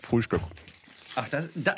[0.00, 0.40] Frühstück.
[1.16, 1.50] Ach, das.
[1.54, 1.74] Da,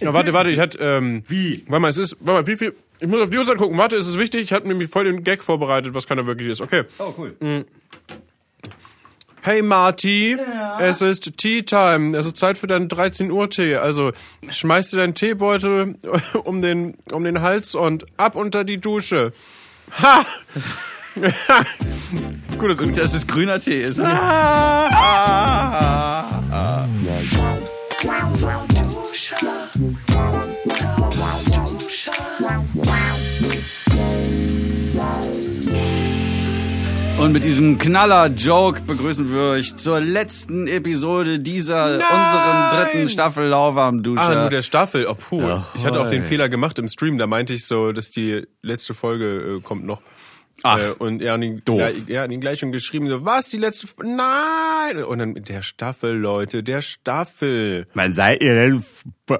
[0.00, 1.64] Ja, warte, warte, ich hatte, ähm, Wie?
[1.68, 3.96] Warte mal, es ist, warte mal, wie viel, ich muss auf die Uhrzeit gucken, warte,
[3.96, 4.42] ist es wichtig?
[4.42, 6.60] Ich hatte nämlich voll den Gag vorbereitet, was keiner wirklich ist.
[6.60, 6.84] Okay.
[6.98, 7.36] oh, cool.
[9.42, 10.36] Hey Marty,
[10.80, 12.16] es ist Tea Time.
[12.18, 13.76] Es ist Zeit für deinen 13 Uhr Tee.
[13.76, 14.10] Also
[14.50, 15.94] schmeißt dir deinen Teebeutel
[16.44, 19.32] um den um den Hals und ab unter die Dusche.
[20.02, 20.26] Ha!
[22.58, 23.00] Gutes Intro.
[23.00, 24.00] Dass es grüner Tee ist.
[37.18, 44.20] Und mit diesem Knaller-Joke begrüßen wir euch zur letzten Episode dieser unseren dritten Staffel Lauwarmdusche.
[44.22, 45.06] Ah, nur der Staffel.
[45.08, 45.40] Oh, puh.
[45.40, 46.24] Ja, ich hatte auch den.
[46.24, 47.16] Fehler gemacht im Stream.
[47.16, 50.02] Da meinte ich so, dass die letzte Folge äh, kommt noch.
[50.66, 51.80] Ach, äh, und er hat ihn, doof.
[51.80, 55.04] Ja, er hat ihn gleich schon geschrieben, so, was, die letzte, F nein!
[55.04, 57.86] Und dann, der Staffel, Leute, der Staffel.
[57.94, 58.82] Wann seid ihr denn?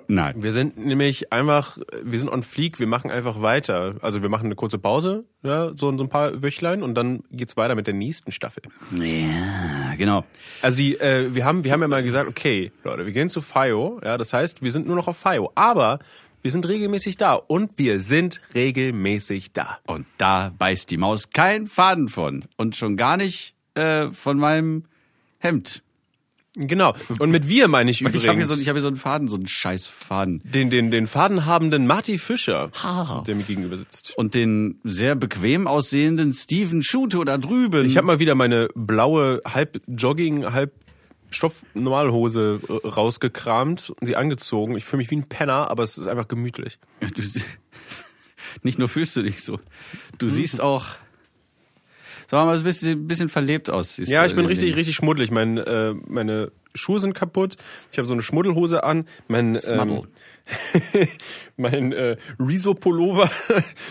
[0.09, 0.43] Nein.
[0.43, 3.95] Wir sind nämlich einfach, wir sind on fleek, wir machen einfach weiter.
[4.03, 7.57] Also wir machen eine kurze Pause, ja, so, so ein paar Wöchlein und dann geht's
[7.57, 8.65] weiter mit der nächsten Staffel.
[8.93, 10.25] Ja, genau.
[10.63, 13.41] Also die, äh, wir haben, wir haben ja mal gesagt, okay, Leute, wir gehen zu
[13.41, 16.01] FIO, ja, das heißt, wir sind nur noch auf FIO, aber
[16.47, 19.81] wir sind regelmäßig da und wir sind regelmäßig da.
[19.85, 22.45] Und da beißt die Maus keinen Faden von.
[22.57, 24.85] Und schon gar nicht äh, von meinem
[25.39, 25.83] Hemd.
[26.55, 26.95] Genau.
[27.19, 28.97] Und mit wir meine ich übrigens Ich habe hier, so, ich hab hier so einen
[28.97, 30.41] Faden, so einen scheiß Faden.
[30.45, 32.71] den, den, den fadenhabenden Marty Fischer,
[33.27, 34.17] der mir gegenüber sitzt.
[34.17, 37.85] Und den sehr bequem aussehenden Steven Schuto da drüben.
[37.87, 40.73] Ich habe mal wieder meine blaue halb Jogging, halb
[41.31, 44.77] Stoff-Normalhose äh, rausgekramt und sie angezogen.
[44.77, 46.79] Ich fühle mich wie ein Penner, aber es ist einfach gemütlich.
[47.01, 47.23] Du,
[48.63, 49.59] nicht nur fühlst du dich so,
[50.19, 50.87] du siehst auch,
[52.29, 52.63] sag mal, ein
[53.07, 53.97] bisschen, verlebt aus.
[53.99, 55.31] Ja, du ich bin in richtig, richtig schmuddelig.
[55.31, 57.57] Mein, äh, meine Schuhe sind kaputt.
[57.91, 59.07] Ich habe so eine Schmuddelhose an.
[59.29, 60.03] Mein, ähm,
[61.57, 63.31] mein äh, Riso-Pullover,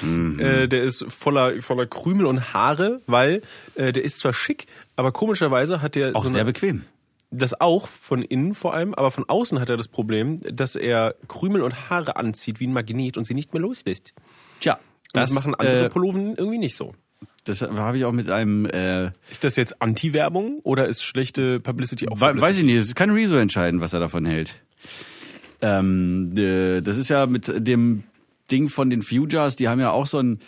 [0.02, 0.39] Mhm.
[0.39, 3.42] äh, der ist voller, voller Krümel und Haare, weil
[3.76, 6.86] äh, der ist zwar schick, aber komischerweise hat der Auch so sehr eine, bequem.
[7.36, 11.16] Das auch von innen vor allem, aber von außen hat er das Problem, dass er
[11.28, 14.14] Krümel und Haare anzieht wie ein Magnet und sie nicht mehr loslässt.
[14.62, 14.80] Tja,
[15.14, 16.94] Das, machen andere äh, Pulloven irgendwie nicht so.
[17.46, 22.08] Das habe ich auch mit einem, äh, Ist das jetzt Anti-Werbung oder ist schlechte Publicity
[22.08, 22.42] auch Publicity?
[22.42, 24.56] weiß ich nicht, es kann Rezo entscheiden, was er davon hält.
[25.62, 28.04] Ähm, äh, das ist ja mit dem
[28.52, 30.40] Ding von den Futures, die haben ja auch so ein.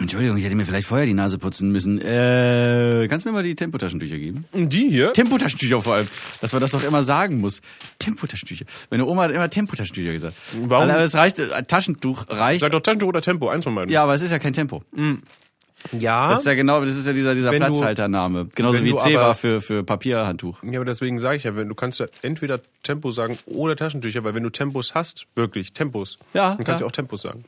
[0.00, 2.00] Entschuldigung, ich hätte mir vielleicht vorher die Nase putzen müssen.
[2.00, 4.46] Äh, kannst du mir mal die Tempotaschentücher geben?
[4.54, 5.12] Die hier?
[5.12, 6.06] Tempotaschentücher vor allem.
[6.40, 7.60] Dass man das doch immer sagen muss.
[7.98, 8.64] Tempotaschentücher.
[8.90, 10.34] Meine Oma hat immer Tempotaschentücher gesagt.
[10.62, 10.88] Warum?
[10.90, 12.60] Aber es reicht, äh, Taschentuch reicht.
[12.60, 13.92] Sag doch Tempo oder Tempo, eins von beiden.
[13.92, 14.82] Ja, aber es ist ja kein Tempo.
[15.98, 16.28] Ja.
[16.28, 18.48] Das ist ja genau, das ist ja dieser, dieser Wenn Platzhaltername.
[18.54, 20.62] Genauso wie C war für, für Papierhandtuch.
[20.62, 24.22] ja, aber deswegen sage ich ja, wenn du kannst ja entweder Tempo sagen oder Taschentücher,
[24.24, 26.88] weil wenn du Tempos hast, wirklich Tempos, Ja, dann kannst du ja.
[26.88, 27.44] auch Tempos sagen.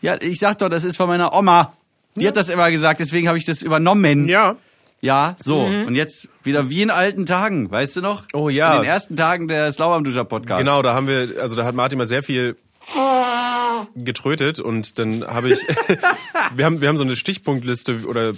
[0.00, 1.72] Ja, ich sag doch, das ist von meiner Oma.
[2.14, 4.28] Die hat das immer gesagt, deswegen habe ich das übernommen.
[4.28, 4.56] Ja.
[5.02, 5.60] Ja, so.
[5.60, 8.24] Und jetzt wieder wie in alten Tagen, weißt du noch?
[8.32, 8.76] Oh ja.
[8.76, 10.64] In den ersten Tagen des Lauermduscher Podcasts.
[10.64, 12.56] Genau, da haben wir, also da hat Martin mal sehr viel
[13.94, 15.60] getrötet und dann habe ich,
[16.54, 18.32] wir haben, wir haben so eine Stichpunktliste oder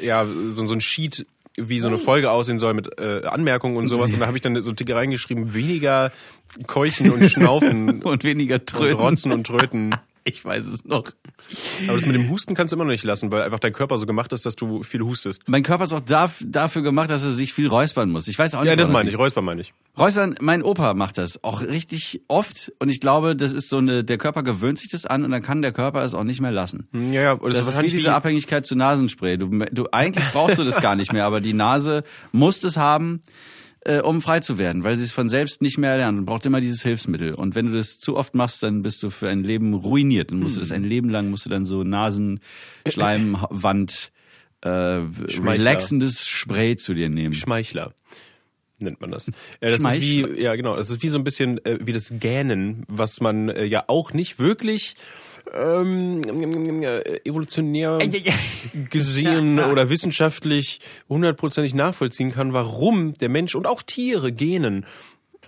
[0.00, 3.88] ja, so, so ein Sheet, wie so eine Folge aussehen soll mit äh, Anmerkungen und
[3.88, 6.12] sowas und da habe ich dann so Tick reingeschrieben, weniger
[6.66, 8.96] Keuchen und Schnaufen Und weniger und Tröten.
[8.96, 9.94] Rotzen und Tröten.
[10.28, 11.04] Ich weiß es noch.
[11.86, 13.96] Aber das mit dem Husten kannst du immer noch nicht lassen, weil einfach dein Körper
[13.98, 15.42] so gemacht ist, dass du viel hustest.
[15.46, 18.28] Mein Körper ist auch dafür gemacht, dass er sich viel räuspern muss.
[18.28, 19.14] Ich weiß auch nicht, Ja, das meine liegt.
[19.14, 19.72] ich, Räusper meine ich.
[19.98, 24.04] Räuspern, mein Opa macht das auch richtig oft und ich glaube, das ist so eine,
[24.04, 26.52] der Körper gewöhnt sich das an und dann kann der Körper es auch nicht mehr
[26.52, 26.86] lassen.
[26.92, 29.38] Ja, ja, das, Das ist wie diese Abhängigkeit zu Nasenspray.
[29.38, 33.20] Du, du eigentlich brauchst du das gar nicht mehr, aber die Nase muss es haben,
[33.88, 36.44] äh, um frei zu werden, weil sie es von selbst nicht mehr lernt und braucht
[36.44, 37.32] immer dieses Hilfsmittel.
[37.34, 40.30] Und wenn du das zu oft machst, dann bist du für ein Leben ruiniert.
[40.30, 44.12] Dann musst du das ein Leben lang musst du dann so Nasenschleimwand
[44.60, 47.32] äh, relaxendes Spray zu dir nehmen.
[47.32, 47.94] Schmeichler
[48.78, 49.26] nennt man das.
[49.60, 52.12] Ja, das ist wie, ja genau, das ist wie so ein bisschen äh, wie das
[52.18, 54.94] Gähnen, was man äh, ja auch nicht wirklich
[55.52, 56.20] ähm,
[56.82, 57.98] äh, evolutionär
[58.90, 64.86] gesehen oder wissenschaftlich hundertprozentig nachvollziehen kann, warum der Mensch und auch Tiere gähnen.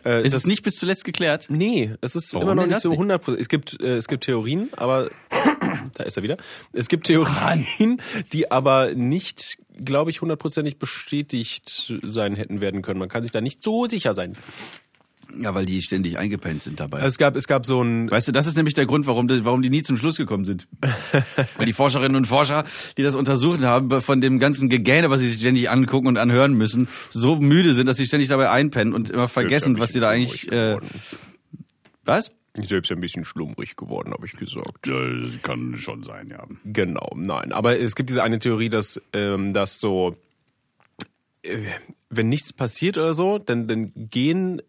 [0.05, 1.47] Äh, Ist das- es nicht bis zuletzt geklärt?
[1.50, 2.99] Nee, es ist Warum immer noch nicht so nicht?
[3.00, 3.37] 100%.
[3.38, 5.11] Es gibt, äh, es gibt Theorien, aber
[5.94, 6.38] da ist er wieder.
[6.73, 8.00] Es gibt Theorien,
[8.32, 12.99] die aber nicht, glaube ich, hundertprozentig bestätigt sein hätten werden können.
[12.99, 14.37] Man kann sich da nicht so sicher sein.
[15.38, 17.00] Ja, weil die ständig eingepennt sind dabei.
[17.00, 19.44] Es gab, es gab so ein, Weißt du, das ist nämlich der Grund, warum, das,
[19.44, 20.67] warum die nie zum Schluss gekommen sind.
[21.56, 22.65] Weil die Forscherinnen und Forscher,
[22.97, 26.55] die das untersucht haben, von dem ganzen Gegähne, was sie sich ständig angucken und anhören
[26.55, 30.11] müssen, so müde sind, dass sie ständig dabei einpennen und immer vergessen, was sie da
[30.11, 30.50] eigentlich.
[30.50, 30.79] Äh,
[32.05, 32.31] was?
[32.56, 34.87] selbst ein bisschen schlummrig geworden, habe ich gesagt.
[34.87, 36.47] Ja, das kann schon sein, ja.
[36.65, 37.53] Genau, nein.
[37.53, 40.17] Aber es gibt diese eine Theorie, dass, ähm, dass so,
[41.43, 41.59] äh,
[42.09, 44.61] wenn nichts passiert oder so, dann, dann gehen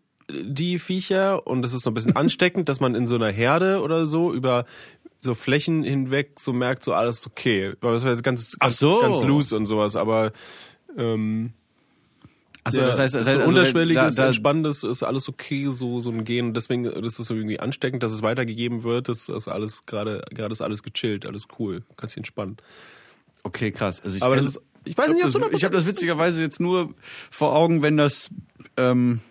[0.44, 3.81] die Viecher und das ist so ein bisschen ansteckend, dass man in so einer Herde
[3.81, 4.66] oder so über
[5.19, 7.74] so Flächen hinweg so merkt, so alles okay.
[7.81, 9.00] Weil das war jetzt ganz, ganz, so.
[9.00, 10.31] ganz loose und sowas, aber
[10.98, 11.54] ähm,
[12.63, 15.68] Achso, ja, das heißt, das so heißt also, unterschwelliges, da, da, entspannendes ist alles okay,
[15.72, 16.54] so so ein Gehen.
[16.54, 19.10] Deswegen ist es so irgendwie ansteckend, dass es weitergegeben wird.
[19.10, 22.57] Das ist alles gerade gerade ist alles gechillt, alles cool, kannst dich entspannen.
[23.44, 24.01] Okay, krass.
[24.01, 26.60] Also ich Aber das ist, ich weiß nicht, ob das, ich habe das witzigerweise jetzt
[26.60, 26.94] nur
[27.31, 28.30] vor Augen, wenn das
[28.77, 29.22] ähm,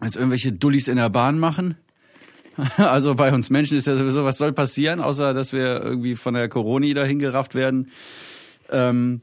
[0.00, 1.76] als irgendwelche Dullis in der Bahn machen.
[2.76, 6.34] Also bei uns Menschen ist ja sowieso, was soll passieren, außer dass wir irgendwie von
[6.34, 7.90] der Corona dahin gerafft werden.
[8.70, 9.22] Ähm,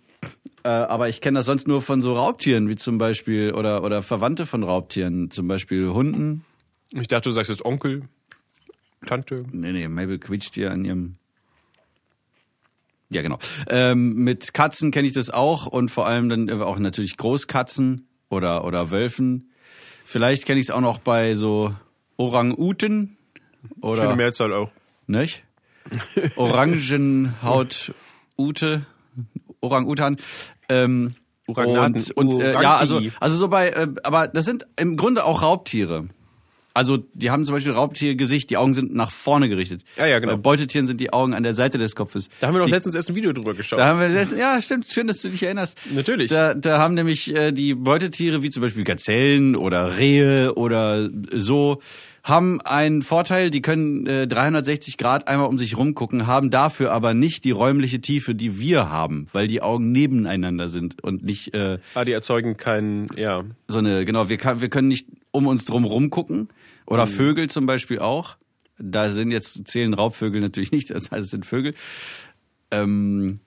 [0.64, 4.02] äh, aber ich kenne das sonst nur von so Raubtieren, wie zum Beispiel, oder, oder
[4.02, 6.46] Verwandte von Raubtieren, zum Beispiel Hunden.
[6.94, 8.04] Ich dachte, du sagst jetzt Onkel,
[9.06, 9.46] Tante.
[9.52, 11.16] Nee, nee, Mabel quietscht hier an ihrem.
[13.10, 13.40] Ja, genau.
[13.70, 18.66] Ähm, mit Katzen kenne ich das auch und vor allem dann auch natürlich Großkatzen oder,
[18.66, 19.47] oder Wölfen.
[20.10, 21.76] Vielleicht kenne ich es auch noch bei so
[22.16, 23.18] Orang-Uten
[23.68, 24.72] Schöne oder Mehrzahl auch.
[25.06, 25.44] nicht?
[26.38, 27.94] Orangenhaut
[28.38, 28.86] Ute,
[29.60, 30.16] Orang-Utan.
[30.70, 31.12] Ähm,
[31.46, 32.06] Orangnaten.
[32.16, 35.42] und, und äh, ja, also, also so bei, äh, aber das sind im Grunde auch
[35.42, 36.08] Raubtiere.
[36.78, 39.82] Also die haben zum Beispiel Raubtiergesicht, die Augen sind nach vorne gerichtet.
[39.98, 40.34] Ja, ja, genau.
[40.34, 42.30] Bei Beutetieren sind die Augen an der Seite des Kopfes.
[42.40, 43.80] Da haben wir doch die, letztens erst ein Video drüber geschaut.
[43.80, 45.80] da haben wir letztens, ja, stimmt, schön, dass du dich erinnerst.
[45.92, 46.30] Natürlich.
[46.30, 51.82] Da, da haben nämlich äh, die Beutetiere, wie zum Beispiel Gazellen oder Rehe oder so,
[52.28, 57.14] haben einen Vorteil, die können äh, 360 Grad einmal um sich rumgucken, haben dafür aber
[57.14, 61.80] nicht die räumliche Tiefe, die wir haben, weil die Augen nebeneinander sind und nicht äh,
[61.96, 63.46] ah, die erzeugen keinen, ja.
[63.68, 66.50] so eine, genau, wir, kann, wir können nicht um uns drum rumgucken.
[66.86, 68.38] Oder Vögel zum Beispiel auch.
[68.78, 71.76] Da sind jetzt, zählen Raubvögel natürlich nicht, das heißt, es sind Vögel.
[72.72, 73.40] Ähm,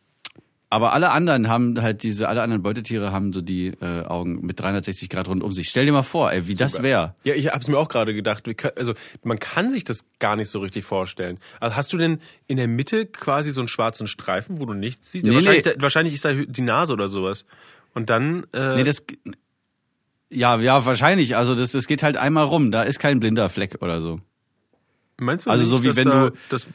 [0.71, 4.61] aber alle anderen haben halt diese, alle anderen Beutetiere haben so die äh, Augen mit
[4.61, 5.69] 360 Grad rund um sich.
[5.69, 7.15] Stell dir mal vor, ey, wie das wäre.
[7.25, 8.49] Ja, ich hab's mir auch gerade gedacht.
[8.79, 8.95] Also
[9.25, 11.39] man kann sich das gar nicht so richtig vorstellen.
[11.59, 15.11] Also hast du denn in der Mitte quasi so einen schwarzen Streifen, wo du nichts
[15.11, 15.27] siehst?
[15.27, 15.73] Ja, Nee, wahrscheinlich, nee.
[15.75, 17.45] Da, wahrscheinlich ist da die Nase oder sowas.
[17.93, 18.47] Und dann.
[18.53, 19.03] Äh, Nee, das.
[20.33, 21.37] Ja, ja, wahrscheinlich.
[21.37, 22.71] Also das, das geht halt einmal rum.
[22.71, 24.21] Da ist kein blinder Fleck oder so.
[25.21, 26.67] Meinst du also nicht, so wie dass wenn da, du- dass,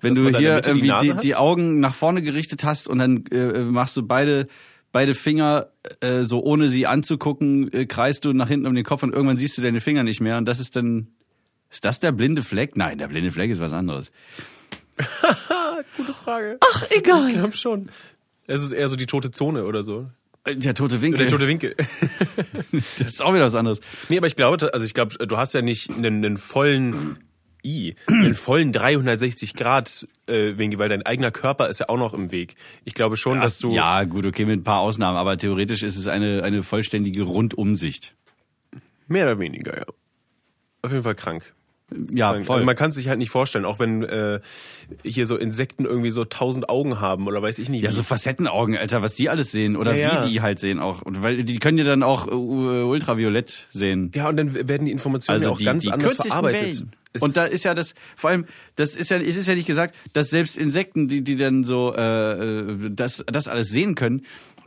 [0.00, 1.24] Wenn du hier irgendwie die, hat?
[1.24, 4.46] die Augen nach vorne gerichtet hast und dann äh, machst du beide
[4.92, 5.68] beide Finger
[6.00, 9.36] äh, so ohne sie anzugucken, äh, kreist du nach hinten um den Kopf und irgendwann
[9.36, 11.08] siehst du deine Finger nicht mehr und das ist dann
[11.70, 12.76] ist das der blinde Fleck?
[12.76, 14.12] Nein, der blinde Fleck ist was anderes.
[15.96, 16.58] Gute Frage.
[16.62, 17.28] Ach, egal.
[17.28, 17.90] Ich glaube schon.
[18.46, 20.06] Es ist eher so die tote Zone oder so.
[20.46, 21.18] Der tote Winkel.
[21.18, 21.74] Der tote Winkel.
[22.72, 23.80] das ist auch wieder was anderes.
[24.08, 27.16] nee, aber ich glaube, also ich glaube, du hast ja nicht einen, einen vollen
[27.64, 32.14] I, einen vollen 360 Grad äh, Winkel, weil dein eigener Körper ist ja auch noch
[32.14, 32.56] im Weg.
[32.84, 35.96] Ich glaube schon, dass du ja, gut, okay, mit ein paar Ausnahmen, aber theoretisch ist
[35.96, 38.14] es eine eine vollständige Rundumsicht.
[39.08, 39.84] mehr oder weniger, ja.
[40.82, 41.54] Auf jeden Fall krank.
[42.12, 42.54] Ja, voll.
[42.56, 44.40] Also man kann es sich halt nicht vorstellen, auch wenn äh,
[45.04, 47.82] hier so Insekten irgendwie so tausend Augen haben oder weiß ich nicht.
[47.82, 47.94] Ja, wie.
[47.94, 50.24] so Facettenaugen, Alter, was die alles sehen oder Ja, ja.
[50.26, 51.02] wie die halt sehen auch.
[51.02, 54.10] Und weil die können ja dann auch äh, ultraviolett sehen.
[54.14, 56.62] ja, und dann werden die Informationen Also ja auch die, ganz die anders verarbeitet.
[56.62, 56.92] Wellen.
[57.14, 58.44] Es Und da ist ja das, vor allem,
[58.74, 61.94] das ist ja, es ist ja nicht gesagt, dass selbst Insekten, die, die dann so
[61.96, 64.22] äh, äh, das, das alles sehen können,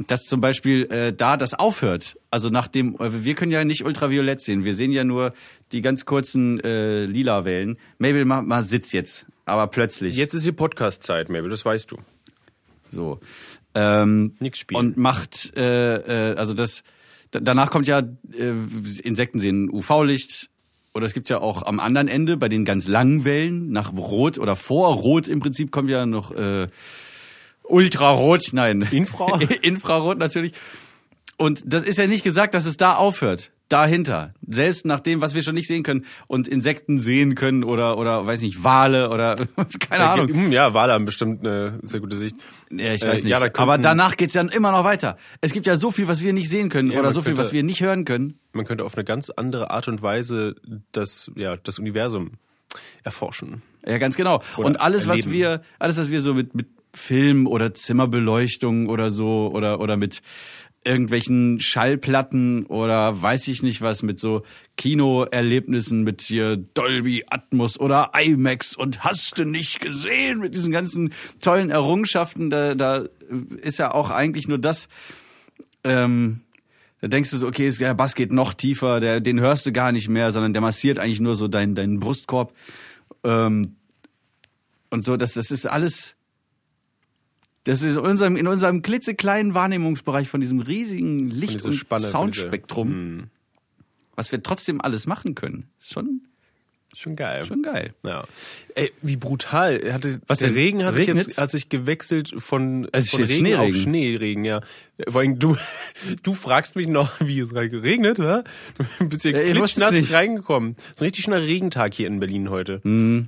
[0.08, 2.18] dass zum Beispiel äh, da das aufhört.
[2.32, 5.34] Also nachdem, äh, wir können ja nicht ultraviolett sehen, wir sehen ja nur
[5.74, 7.77] die ganz kurzen äh, lila Wellen.
[7.98, 10.16] Mabel, mal, mal Sitz jetzt, aber plötzlich.
[10.16, 11.98] Jetzt ist hier Podcast-Zeit, Mabel, das weißt du.
[12.88, 13.20] So.
[13.75, 14.80] Ähm, Nix spielen.
[14.80, 16.84] Und macht, äh, äh, also das,
[17.32, 18.54] da, danach kommt ja, äh,
[19.04, 20.50] Insekten sehen UV-Licht.
[20.98, 24.39] Oder es gibt ja auch am anderen Ende, bei den ganz langen Wellen, nach Rot
[24.39, 26.70] oder vor Rot im Prinzip kommt ja noch äh,
[27.62, 28.82] Ultrarot, nein.
[28.89, 29.39] Infra?
[29.62, 30.54] Infrarot natürlich.
[31.38, 33.51] Und das ist ja nicht gesagt, dass es da aufhört.
[33.70, 34.34] Dahinter.
[34.48, 38.26] Selbst nach dem, was wir schon nicht sehen können und Insekten sehen können oder, oder
[38.26, 39.36] weiß nicht, Wale oder
[39.90, 40.28] keine Ahnung.
[40.30, 42.36] Hm, Ja, Wale haben bestimmt eine sehr gute Sicht.
[42.72, 43.32] Ja, ich Äh, weiß nicht.
[43.32, 45.18] ja, da Aber danach geht's ja immer noch weiter.
[45.42, 47.42] Es gibt ja so viel, was wir nicht sehen können Ja, oder so viel, könnte-
[47.44, 48.40] was wir nicht hören können.
[48.54, 50.56] Man könnte auf eine ganz andere Art und Weise
[50.94, 52.32] das, ja, das Universum
[53.04, 53.62] erforschen.
[53.86, 54.42] Ja, ganz genau.
[54.58, 55.32] Oder Und alles, was erleben.
[55.34, 60.22] wir, alles, was wir so mit, mit Film oder Zimmerbeleuchtung oder so oder, oder mit
[60.84, 64.44] irgendwelchen Schallplatten oder weiß ich nicht was mit so
[64.78, 71.14] Kinoerlebnissen mit hier Dolby Atmos oder IMAX und hast du nicht gesehen mit diesen ganzen
[71.42, 73.06] tollen Errungenschaften, da, da
[73.58, 74.88] ist ja auch eigentlich nur das,
[75.84, 76.42] ähm,
[77.02, 79.92] da denkst du so, okay, der Bass geht noch tiefer, der, den hörst du gar
[79.92, 82.54] nicht mehr, sondern der massiert eigentlich nur so deinen, deinen Brustkorb.
[83.24, 83.76] Ähm,
[84.90, 86.17] und so, das, das ist alles,
[87.68, 92.88] das ist in unserem, in unserem klitzekleinen Wahrnehmungsbereich von diesem riesigen Licht- und Spanne, Soundspektrum,
[92.90, 93.24] Hm.
[94.16, 95.68] was wir trotzdem alles machen können.
[95.80, 96.22] Ist schon,
[96.96, 97.46] Schon geil.
[97.46, 97.94] schon geil.
[98.04, 98.24] Ja.
[98.74, 99.80] Ey, wie brutal.
[99.94, 100.56] Hatte, Was der?
[100.56, 103.82] Regen hat sich, jetzt, hat sich gewechselt von, Es von Regen auf Schneeregen.
[103.82, 104.62] Schneeregen, ja.
[105.08, 105.56] Vor allem du,
[106.24, 108.42] du fragst mich noch, wie es geregnet, hä?
[109.00, 110.72] Du bist hier Ja, klitschnass reingekommen.
[110.74, 112.82] Ist ein richtig schöner Regentag hier in Berlin heute.
[112.84, 113.28] Mhm.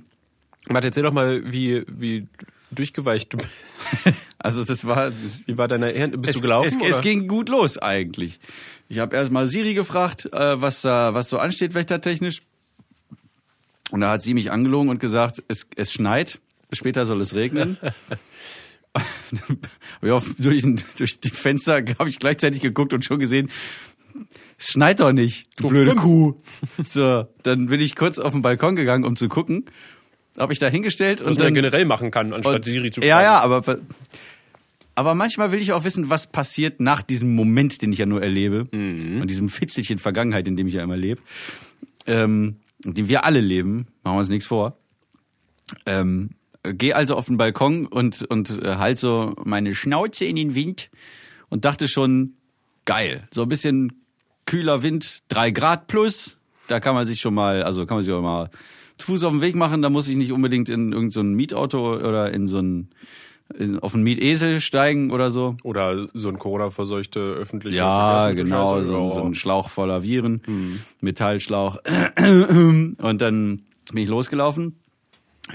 [0.68, 2.28] Matt, erzähl doch mal, wie, wie
[2.72, 3.38] durchgeweicht du
[4.38, 5.12] Also das war,
[5.46, 6.68] Wie war deine Her Bist es, du gelaufen?
[6.68, 6.90] Es, oder?
[6.90, 8.40] es ging gut los eigentlich.
[8.88, 12.42] Ich habe erst mal Siri gefragt, äh, was da, was so ansteht wettertechnisch.
[13.92, 16.40] Und da hat sie mich angelogen und gesagt, es, es schneit,
[16.72, 17.78] später soll es regnen.
[20.02, 20.64] ja, durch,
[20.98, 23.50] durch die Fenster habe ich gleichzeitig geguckt und schon gesehen,
[24.58, 26.36] es schneit doch nicht, du blöde Kuh.
[26.86, 29.66] So, dann bin ich kurz auf den Balkon gegangen, um zu gucken.
[30.40, 33.02] Habe ich da hingestellt was und man dann generell machen kann, anstatt und- Siri zu
[33.02, 33.10] fragen.
[33.10, 33.62] Ja, ja, aber
[34.96, 38.22] aber manchmal will ich auch wissen, was passiert nach diesem Moment, den ich ja nur
[38.22, 39.22] erlebe Mhm.
[39.22, 41.22] und diesem Fitzelchen Vergangenheit, in dem ich ja immer lebe,
[42.08, 44.78] ähm, in dem wir alle leben, machen wir uns nichts vor.
[45.86, 46.32] Ähm,
[46.64, 50.90] Geh also auf den Balkon und und äh, halt so meine Schnauze in den Wind
[51.48, 52.34] und dachte schon
[52.84, 54.04] geil, so ein bisschen
[54.46, 58.14] kühler Wind, drei Grad plus, da kann man sich schon mal, also kann man sich
[58.14, 58.50] auch mal
[59.00, 61.96] zu Fuß auf den Weg machen, da muss ich nicht unbedingt in irgendein so Mietauto
[61.96, 62.90] oder in so ein
[63.58, 65.56] in, auf einen Mietesel steigen oder so.
[65.64, 69.10] Oder so ein Corona-verseuchte öffentliche Ja, genau, so, Ja.
[69.10, 71.78] so ein Schlauch voller Viren, Metallschlauch.
[72.18, 74.76] Und dann bin ich losgelaufen.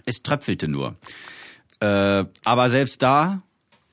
[0.06, 0.96] Es tröpfelte nur.
[1.78, 3.42] Äh, aber selbst da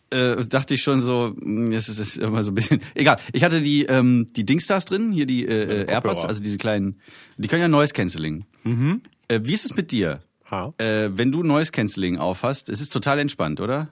[0.10, 2.82] äh, dachte ich schon so, mh, es ist, ist immer so ein bisschen.
[2.96, 3.18] Egal.
[3.34, 7.00] Ich hatte die ähm, die Dingstars drin, hier die äh, äh, AirPods, also diese kleinen.
[7.38, 8.46] Die können ja Noise Cancelling.
[8.66, 8.98] Äh,
[9.44, 10.22] wie ist es mit dir?
[10.50, 10.74] Ha.
[10.78, 13.90] Äh, wenn du Noise Cancelling aufhast, es ist total entspannt, oder?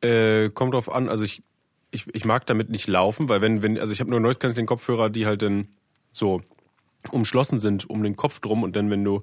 [0.00, 1.42] Äh, kommt drauf an, also ich,
[1.90, 4.66] ich, ich mag damit nicht laufen, weil wenn, wenn, also ich habe nur Noise Cancelling
[4.66, 5.66] Kopfhörer, die halt dann
[6.12, 6.42] so
[7.10, 9.22] umschlossen sind um den Kopf drum und dann, wenn du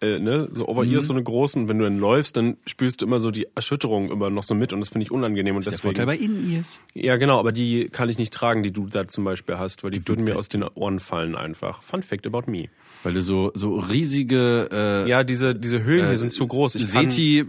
[0.00, 1.00] äh, ne, so over Mhm.
[1.00, 4.10] so eine großen, und wenn du dann läufst, dann spürst du immer so die Erschütterung
[4.10, 5.94] immer noch so mit und das finde ich unangenehm und Der deswegen.
[5.96, 6.80] Vorteil bei In-Ears.
[6.94, 9.92] Ja, genau, aber die kann ich nicht tragen, die du da zum Beispiel hast, weil
[9.92, 11.82] die, würden mir aus den Ohren fallen einfach.
[11.84, 12.64] Fun Fact about me.
[13.02, 16.76] Weil du so, so riesige äh, Ja, diese, diese Höhlen hier sind zu groß.
[16.76, 17.46] Ich SETI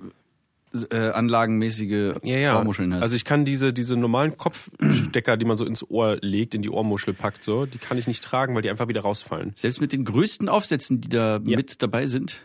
[0.90, 2.58] äh, anlagenmäßige ja, ja.
[2.58, 3.04] Ohrmuscheln hast.
[3.04, 6.70] Also ich kann diese, diese normalen Kopfstecker, die man so ins Ohr legt, in die
[6.70, 9.52] Ohrmuschel packt, so, die kann ich nicht tragen, weil die einfach wieder rausfallen.
[9.56, 11.58] Selbst mit den größten Aufsätzen, die da Ja.
[11.58, 12.42] mit dabei sind.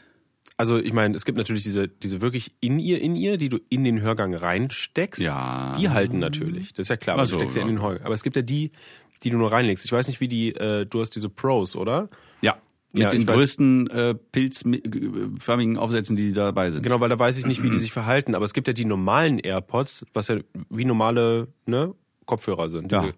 [0.58, 3.58] Also ich meine, es gibt natürlich diese, diese wirklich in ihr, in ihr, die du
[3.70, 5.22] in den Hörgang reinsteckst.
[5.22, 5.72] Ja.
[5.78, 6.72] Die halten natürlich.
[6.74, 8.04] Das ist ja klar, aber Ach so, du steckst ja in den Hörgang.
[8.04, 8.72] Aber es gibt ja die,
[9.22, 9.84] die du nur reinlegst.
[9.84, 12.08] Ich weiß nicht, wie die, äh, du hast diese Pros, oder?
[12.92, 16.82] Mit Ja, den größten äh, pilzförmigen Aufsätzen, die dabei sind.
[16.82, 18.34] Genau, weil da weiß ich nicht, wie die sich verhalten.
[18.34, 20.38] Aber es gibt ja die normalen AirPods, was ja
[20.70, 22.90] wie normale ne, Kopfhörer sind.
[22.90, 23.08] Ja.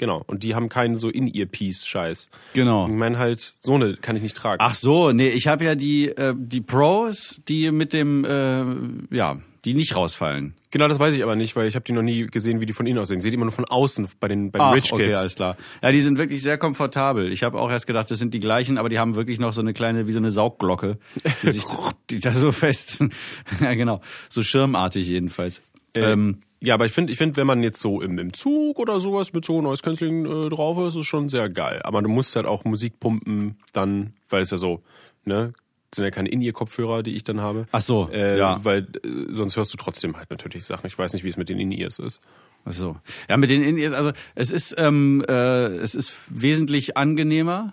[0.00, 0.24] Genau.
[0.26, 2.30] Und die haben keinen so In-Ear-Piece-Scheiß.
[2.54, 2.86] Genau.
[2.86, 4.56] Ich meine halt, so eine kann ich nicht tragen.
[4.64, 9.36] Ach so, nee, ich habe ja die äh, die Pros, die mit dem äh, ja,
[9.66, 10.54] die nicht rausfallen.
[10.70, 12.72] Genau, das weiß ich aber nicht, weil ich habe die noch nie gesehen, wie die
[12.72, 13.20] von innen aussehen.
[13.20, 15.18] Die immer nur von außen bei den, bei den Ach, Rich okay, Kids.
[15.18, 15.58] alles klar.
[15.82, 17.30] Ja, die sind wirklich sehr komfortabel.
[17.30, 19.60] Ich habe auch erst gedacht, das sind die gleichen, aber die haben wirklich noch so
[19.60, 20.96] eine kleine, wie so eine Saugglocke,
[21.42, 21.64] die sich
[22.08, 23.04] die da so fest,
[23.60, 25.60] ja genau, so schirmartig jedenfalls.
[25.94, 29.00] Ähm, ja, aber ich finde, ich find, wenn man jetzt so im, im Zug oder
[29.00, 31.80] sowas mit so Noise Cancelling äh, drauf ist, ist schon sehr geil.
[31.84, 34.82] Aber du musst halt auch Musik pumpen, dann, weil es ja so,
[35.24, 35.54] ne,
[35.94, 37.66] sind ja keine In-Ear-Kopfhörer, die ich dann habe.
[37.72, 38.62] Ach so, äh, ja.
[38.62, 40.86] Weil äh, sonst hörst du trotzdem halt natürlich Sachen.
[40.86, 42.20] Ich weiß nicht, wie es mit den In-Ears ist.
[42.64, 42.96] Ach so.
[43.28, 47.72] Ja, mit den In-Ears, also es ist ähm, äh, es ist wesentlich angenehmer,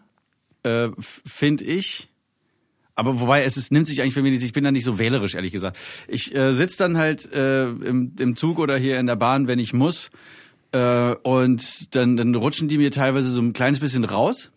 [0.63, 2.07] äh, finde ich.
[2.97, 4.97] Aber wobei es ist, nimmt sich eigentlich bei mir nicht, ich bin da nicht so
[4.97, 5.77] wählerisch, ehrlich gesagt.
[6.07, 9.59] Ich äh, sitz dann halt äh, im, im Zug oder hier in der Bahn, wenn
[9.59, 10.09] ich muss.
[10.71, 14.49] Äh, und dann, dann rutschen die mir teilweise so ein kleines bisschen raus.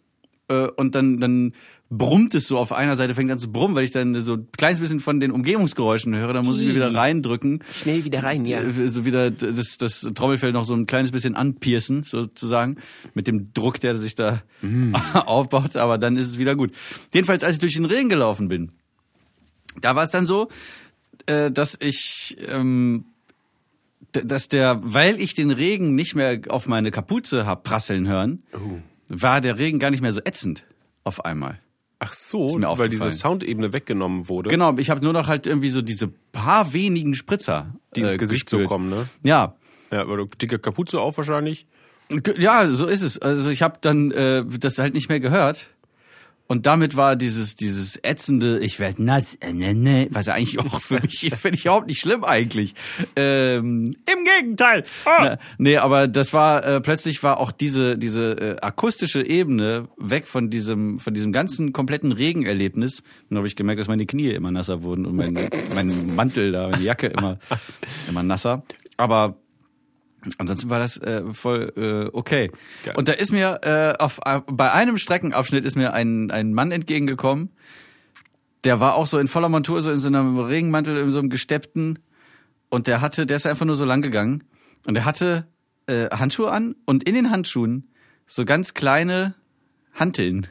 [0.49, 1.53] Äh, und dann, dann
[1.93, 4.49] brummt es so auf einer Seite, fängt an zu brummen, weil ich dann so ein
[4.57, 6.33] kleines bisschen von den Umgebungsgeräuschen höre.
[6.33, 7.65] Dann muss ich mir wieder reindrücken.
[7.73, 12.05] Schnell wieder rein, Äh, So wieder das, das Trommelfell noch so ein kleines bisschen anpiercen,
[12.05, 12.77] sozusagen,
[13.15, 14.41] mit dem Druck, der sich da
[15.27, 16.71] aufbaut, aber dann ist es wieder gut.
[17.13, 18.71] Jedenfalls, als ich durch den Regen gelaufen bin,
[19.81, 20.49] da war es dann so,
[21.27, 23.05] äh, dass ich ähm,
[24.13, 28.43] dass der, weil ich den Regen nicht mehr auf meine Kapuze hab prasseln hören,
[29.09, 30.65] war der Regen gar nicht mehr so ätzend
[31.05, 31.61] auf einmal.
[32.02, 33.11] Ach so, weil diese.
[33.11, 34.49] Soundebene weggenommen wurde.
[34.49, 38.19] Genau, ich habe nur noch halt irgendwie so diese paar wenigen Spritzer, Die ins äh,
[38.19, 39.07] Gesicht so kommen, ne?
[39.23, 39.54] Ja,
[39.92, 41.66] Ja, weil du dicke Kapuze auf wahrscheinlich.
[42.38, 43.19] Ja, so ist es.
[43.19, 45.69] Also ich habe dann äh, das halt nicht mehr gehört.
[46.50, 50.59] Und damit war dieses dieses ätzende, ich werd nass, äh, ne, ne, was ja eigentlich
[50.59, 52.75] auch für mich finde ich überhaupt nicht schlimm eigentlich.
[53.14, 54.83] Ähm, Im Gegenteil.
[55.07, 60.26] Na, nee, aber das war äh, plötzlich war auch diese diese äh, akustische Ebene weg
[60.26, 63.04] von diesem von diesem ganzen kompletten Regenerlebnis.
[63.28, 65.38] Dann habe ich gemerkt, dass meine Knie immer nasser wurden und mein
[65.76, 67.38] mein Mantel da, meine Jacke immer
[68.09, 68.64] immer nasser.
[68.97, 69.37] Aber
[70.39, 72.50] Ansonsten war das äh, voll äh, okay.
[72.85, 72.95] Geil.
[72.97, 76.73] Und da ist mir äh, auf, äh, bei einem Streckenabschnitt ist mir ein, ein Mann
[76.73, 77.50] entgegengekommen,
[78.65, 81.31] der war auch so in voller Montur, so in so einem Regenmantel, in so einem
[81.31, 81.99] gesteppten.
[82.69, 84.45] Und der hatte, der ist einfach nur so lang gegangen.
[84.87, 85.47] Und der hatte
[85.87, 87.89] äh, Handschuhe an und in den Handschuhen
[88.27, 89.35] so ganz kleine
[89.95, 90.47] Hanteln.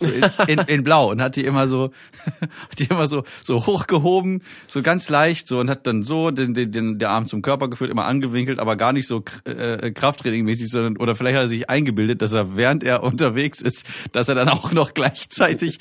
[0.00, 1.90] So in, in, in Blau und hat die immer so,
[2.40, 6.54] hat die immer so, so hochgehoben, so ganz leicht, so und hat dann so den,
[6.54, 10.70] den, den, der Arm zum Körper geführt, immer angewinkelt, aber gar nicht so äh, Krafttrainingmäßig,
[10.70, 14.34] sondern, oder vielleicht hat er sich eingebildet, dass er während er unterwegs ist, dass er
[14.34, 15.78] dann auch noch gleichzeitig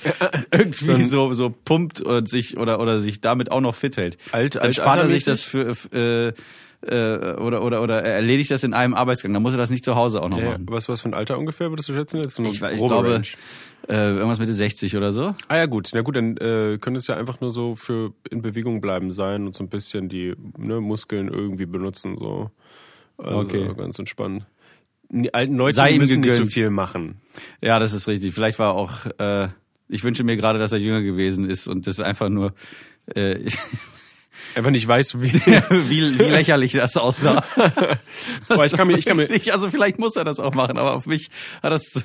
[0.53, 4.17] irgendwie so, so pumpt und sich, oder, oder sich damit auch noch fit hält.
[4.31, 6.33] Alt- dann alt- spart er sich das für, äh,
[6.81, 9.33] äh, oder, oder, oder er erledigt das in einem Arbeitsgang.
[9.33, 10.65] Dann muss er das nicht zu Hause auch noch Ja, machen.
[10.69, 12.21] was, was für ein Alter ungefähr würdest du schätzen?
[12.21, 13.21] Jetzt Ich, ich glaube,
[13.87, 15.35] äh, irgendwas Mitte 60 oder so.
[15.47, 18.41] Ah ja gut, na gut, dann äh, könnte es ja einfach nur so für in
[18.41, 22.51] Bewegung bleiben sein und so ein bisschen die ne, Muskeln irgendwie benutzen so.
[23.17, 23.73] Also Okay.
[23.77, 24.45] ganz entspannt.
[25.33, 27.19] Alten Leute Sei ihm müssen nicht so viel machen.
[27.61, 28.33] Ja, das ist richtig.
[28.33, 29.47] Vielleicht war auch, äh,
[29.87, 32.53] ich wünsche mir gerade, dass er jünger gewesen ist und das einfach nur,
[33.15, 33.39] äh,
[34.55, 35.33] Einfach nicht weiß, wie.
[35.89, 37.43] wie, wie lächerlich das aussah.
[38.47, 40.95] Boah, ich kann mir, ich kann mir, also vielleicht muss er das auch machen, aber
[40.95, 41.29] auf mich
[41.61, 42.03] hat das,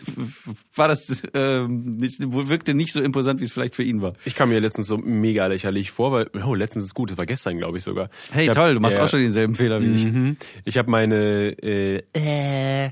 [0.75, 1.23] war das,
[1.69, 4.14] nicht, wirkte nicht so imposant, wie es vielleicht für ihn war.
[4.25, 7.26] ich kam mir letztens so mega lächerlich vor, weil oh, letztens ist gut, das war
[7.26, 8.11] gestern, glaube ich sogar.
[8.31, 10.05] Hey, ich hab, toll, du machst äh, auch schon denselben Fehler wie ich.
[10.05, 10.37] Mhm.
[10.64, 12.91] Ich habe meine äh, äh,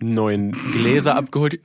[0.00, 1.60] neuen Gläser abgeholt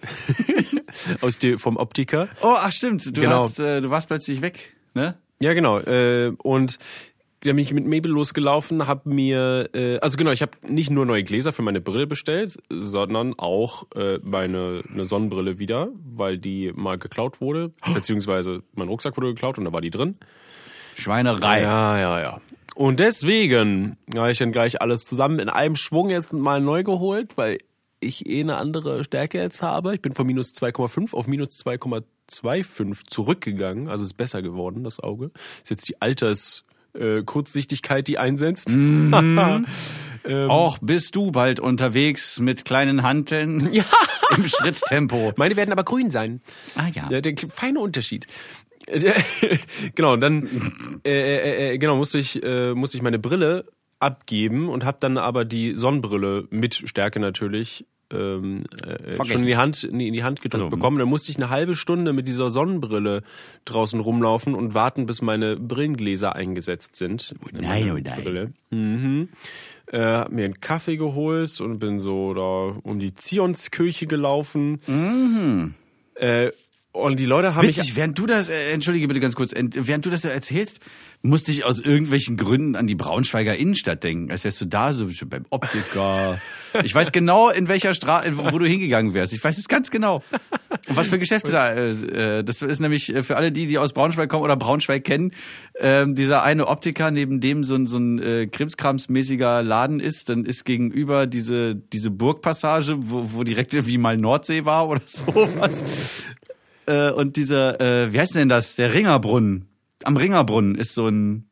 [1.22, 2.28] aus der, vom Optiker.
[2.42, 3.44] Oh, ach stimmt, du Genau.
[3.44, 5.16] hast, äh, du warst plötzlich weg, ne?
[5.42, 5.80] Ja, genau.
[5.80, 6.78] Äh, und
[7.42, 11.06] da bin ich mit Mabel losgelaufen, habe mir, äh, also genau, ich habe nicht nur
[11.06, 16.74] neue Gläser für meine Brille bestellt, sondern auch äh, meine eine Sonnenbrille wieder, weil die
[16.76, 20.18] mal geklaut wurde, beziehungsweise mein Rucksack wurde geklaut und da war die drin.
[20.96, 21.62] Schweinerei.
[21.62, 22.42] Ja, ja, ja.
[22.76, 27.38] Und deswegen habe ich dann gleich alles zusammen in einem Schwung jetzt mal neu geholt,
[27.38, 27.58] weil
[28.00, 29.94] ich eh eine andere Stärke jetzt habe.
[29.94, 33.90] Ich bin von minus 2,5 auf minus 2,25 zurückgegangen.
[33.90, 35.32] Also ist besser geworden, das Auge.
[35.62, 36.64] Ist jetzt die Alters
[37.00, 38.70] äh, Kurzsichtigkeit, die einsetzt.
[40.48, 43.86] Auch bist du bald unterwegs mit kleinen Hanteln Ja.
[44.36, 45.32] im Schritttempo.
[45.38, 46.42] Meine werden aber grün sein.
[46.76, 47.10] Ah ja.
[47.10, 48.28] Ja, der feine Unterschied.
[48.88, 49.14] Äh,
[49.96, 50.48] genau, dann
[51.06, 53.66] äh, äh, äh, genau musste ich äh, musste ich meine Brille
[54.00, 59.58] abgeben und habe dann aber die Sonnenbrille mit Stärke natürlich ähm, äh, schon in die
[59.58, 60.98] Hand in die Hand gedrückt Also, bekommen.
[61.00, 63.24] Dann musste ich eine halbe Stunde mit dieser Sonnenbrille
[63.66, 67.36] draußen rumlaufen und warten, bis meine Brillengläser eingesetzt sind.
[67.52, 68.24] in nein, oh nein.
[68.24, 68.54] Brille.
[68.72, 69.30] Mhm.
[69.92, 74.80] Äh, hab mir einen Kaffee geholt und bin so da um die Zionskirche gelaufen.
[76.16, 76.52] Äh,
[77.00, 80.06] und die Leute haben mich Witzig, während du das, äh, entschuldige bitte ganz kurz, während
[80.06, 80.80] du das erzählst,
[81.22, 84.32] musste ich aus irgendwelchen Gründen an die Braunschweiger Innenstadt denken.
[84.32, 86.40] Als wärst du da so beim Optiker.
[86.84, 89.34] Ich weiß genau, in welcher Straße, wo du hingegangen wärst.
[89.34, 90.22] Ich weiß es ganz genau.
[90.88, 93.80] Und was für Geschäfte da, äh, äh, das ist nämlich äh, für alle die, die
[93.80, 95.32] aus Braunschweig kommen oder Braunschweig kennen,
[95.80, 100.46] ähm, dieser eine Optiker, neben dem so ein, so ein äh, Krimskramsmäßiger Laden ist, dann
[100.46, 105.84] ist gegenüber diese, diese Burgpassage, wo, wo direkt irgendwie mal Nordsee war oder sowas.
[106.90, 108.76] Äh, und dieser, äh, wie heißt denn das?
[108.76, 109.68] Der Ringerbrunnen.
[110.04, 111.46] Am Ringerbrunnen ist so ein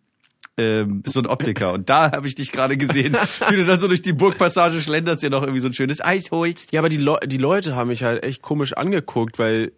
[0.59, 1.73] ähm, so ein Optiker.
[1.73, 3.13] Und da habe ich dich gerade gesehen,
[3.49, 6.31] wie du dann so durch die Burgpassage schlenderst, dir noch irgendwie so ein schönes Eis
[6.31, 6.73] holst.
[6.73, 9.71] Ja, aber die, Leu die Leute haben mich halt echt komisch angeguckt, weil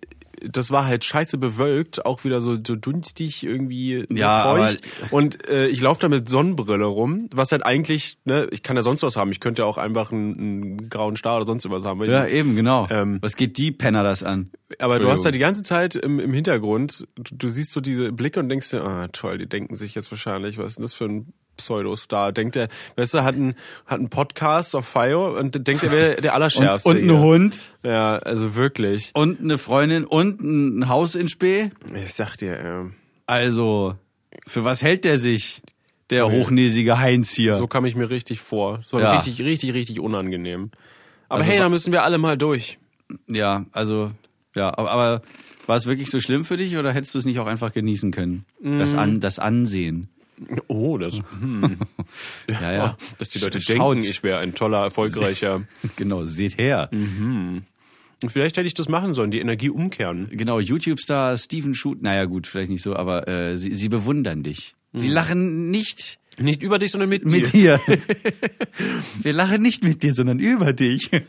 [0.48, 4.82] das war halt scheiße bewölkt, auch wieder so, so dunstig irgendwie ne, Ja, feucht.
[5.12, 8.82] Und äh, ich laufe da mit Sonnenbrille rum, was halt eigentlich, ne, ich kann ja
[8.82, 9.32] sonst was haben.
[9.32, 12.04] Ich könnte ja auch einfach einen, einen grauen Star oder sonst was haben.
[12.06, 12.88] Ja, eben, genau.
[12.90, 14.52] Ähm, Was geht die Penner das an?
[14.78, 18.12] aber du hast halt die ganze Zeit im, im Hintergrund, du, du siehst so diese
[18.12, 20.94] Blicke und denkst dir, ah toll, die denken sich jetzt wahrscheinlich, was ist denn das
[20.94, 22.32] für ein Pseudostar?
[22.34, 22.68] Denkt er,
[22.98, 26.36] weißt du, hat einen, hat einen Podcast auf Fire und denkt er wäre der und,
[26.36, 26.90] Allerschärfste.
[26.90, 27.20] und ein hier.
[27.20, 29.12] Hund Ja, also wirklich.
[29.14, 31.70] und eine Freundin und ein Haus in Spee.
[31.96, 32.86] Ich sag dir, äh,
[33.28, 33.96] Also,
[34.48, 35.62] für was hält der sich?
[36.10, 37.54] Der hochnäsige Heinz hier.
[37.54, 38.82] So kam ich mir richtig vor.
[38.88, 39.14] So Ja.
[39.16, 40.72] richtig, richtig, richtig unangenehm.
[41.28, 42.80] Aber Also hey, da müssen wir alle mal durch.
[43.28, 44.10] Ja, also,
[44.56, 45.22] ja, aber, aber
[45.68, 48.10] war es wirklich so schlimm für dich oder hättest du es nicht auch einfach genießen
[48.10, 48.44] können?
[48.60, 48.98] Das, Mm.
[49.00, 50.10] An, das Ansehen.
[50.68, 51.20] Oh, das.
[51.42, 51.78] Hm.
[52.50, 52.98] Ja, ja.
[53.18, 53.96] Dass die Leute Schaut.
[53.96, 55.64] denken, ich wäre ein toller, erfolgreicher.
[55.96, 56.90] Genau, seht her.
[56.92, 60.30] Und vielleicht hätte ich das machen sollen, die Energie umkehren.
[60.32, 64.76] Genau, YouTube-Star Steven Shoot, naja gut, vielleicht nicht so, aber äh, sie, sie bewundern dich.
[64.92, 64.98] Mhm.
[65.00, 67.80] Sie lachen nicht Nicht über dich, sondern mit, mit dir.
[67.88, 67.98] dir.
[69.22, 71.10] Wir lachen nicht mit dir, sondern über dich.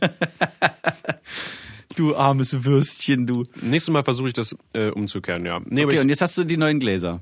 [1.97, 3.45] du armes Würstchen, du.
[3.61, 5.61] Nächstes Mal versuche ich das äh, umzukehren, ja.
[5.67, 7.21] Nee, Okay, und jetzt hast du die neuen Gläser.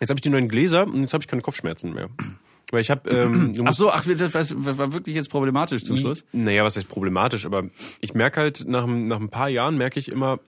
[0.00, 2.08] Jetzt habe ich die neuen Gläser und jetzt habe ich keine Kopfschmerzen mehr.
[2.70, 6.24] Weil ich habe, ähm, Ach so, ach, das war wirklich jetzt problematisch zum Schluss.
[6.32, 7.64] naja, was heißt problematisch, aber
[8.00, 10.38] ich merke halt nach, ein- nach ein paar Jahren merke ich immer,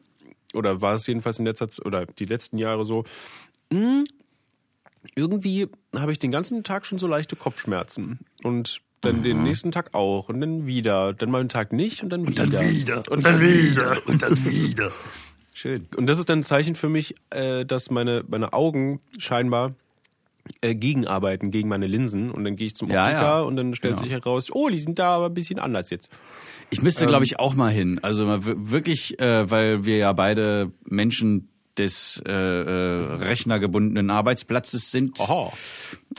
[0.53, 3.05] oder war es jedenfalls in letzter Zeit, oder die letzten Jahre so,
[3.73, 4.05] mh,
[5.15, 9.95] irgendwie habe ich den ganzen Tag schon so leichte Kopfschmerzen und dann den nächsten Tag
[9.95, 12.45] auch und dann wieder, dann mal einen Tag nicht und dann wieder.
[13.11, 14.93] und dann wieder und dann wieder.
[15.61, 15.87] Schön.
[15.95, 19.75] Und das ist dann ein Zeichen für mich, äh, dass meine, meine Augen scheinbar
[20.63, 22.31] äh, gegenarbeiten gegen meine Linsen.
[22.31, 23.41] Und dann gehe ich zum Ja, Optiker ja.
[23.43, 24.03] und dann stellt Genau.
[24.05, 26.09] sich heraus, oh, die sind da aber ein bisschen anders jetzt.
[26.71, 27.99] Ich müsste, glaube ich, auch mal hin.
[28.03, 28.27] Also
[28.71, 35.21] wirklich, äh, weil wir ja beide Menschen des äh, äh, rechnergebundenen Arbeitsplatzes sind.
[35.21, 35.53] Aha.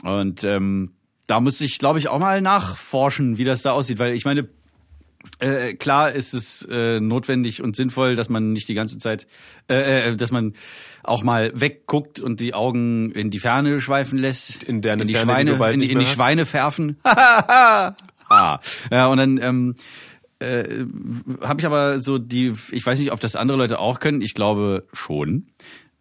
[0.04, 0.92] Und ähm,
[1.26, 4.48] da muss ich, glaube ich, auch mal nachforschen, wie das da aussieht, weil ich meine,
[5.38, 9.26] äh, klar ist es äh, notwendig und sinnvoll, dass man nicht die ganze Zeit,
[9.68, 10.54] äh, äh, dass man
[11.02, 15.44] auch mal wegguckt und die Augen in die Ferne schweifen lässt, In deren die Ferne,
[15.44, 16.14] die Schweine, in, die- nicht in die hast.
[16.14, 16.96] Schweine werfen.
[17.04, 18.58] ah.
[18.90, 19.74] Ja, und dann ähm,
[20.38, 20.84] äh,
[21.42, 24.22] habe ich aber so die, ich weiß nicht, ob das andere Leute auch können.
[24.22, 25.46] Ich glaube schon.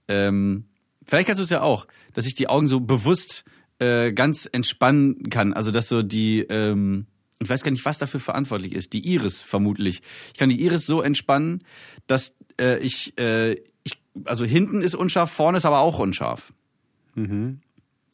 [0.07, 0.65] Ähm,
[1.05, 3.43] vielleicht kannst du es ja auch, dass ich die Augen so bewusst
[3.79, 5.53] äh, ganz entspannen kann.
[5.53, 7.05] Also dass so die, ähm,
[7.41, 8.93] ich weiß gar nicht, was dafür verantwortlich ist.
[8.93, 10.01] Die Iris vermutlich.
[10.33, 11.63] Ich kann die Iris so entspannen,
[12.07, 16.53] dass äh, ich, äh, ich, also hinten ist unscharf, vorne ist aber auch unscharf.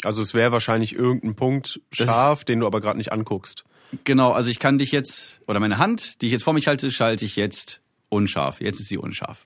[0.04, 3.63] Also es wäre wahrscheinlich irgendein Punkt Das- scharf, den du aber gerade nicht anguckst.
[4.04, 6.92] Genau, also ich kann dich jetzt, oder meine Hand, die ich jetzt vor mich halte,
[6.92, 8.60] schalte ich jetzt unscharf.
[8.60, 9.46] Jetzt ist sie unscharf.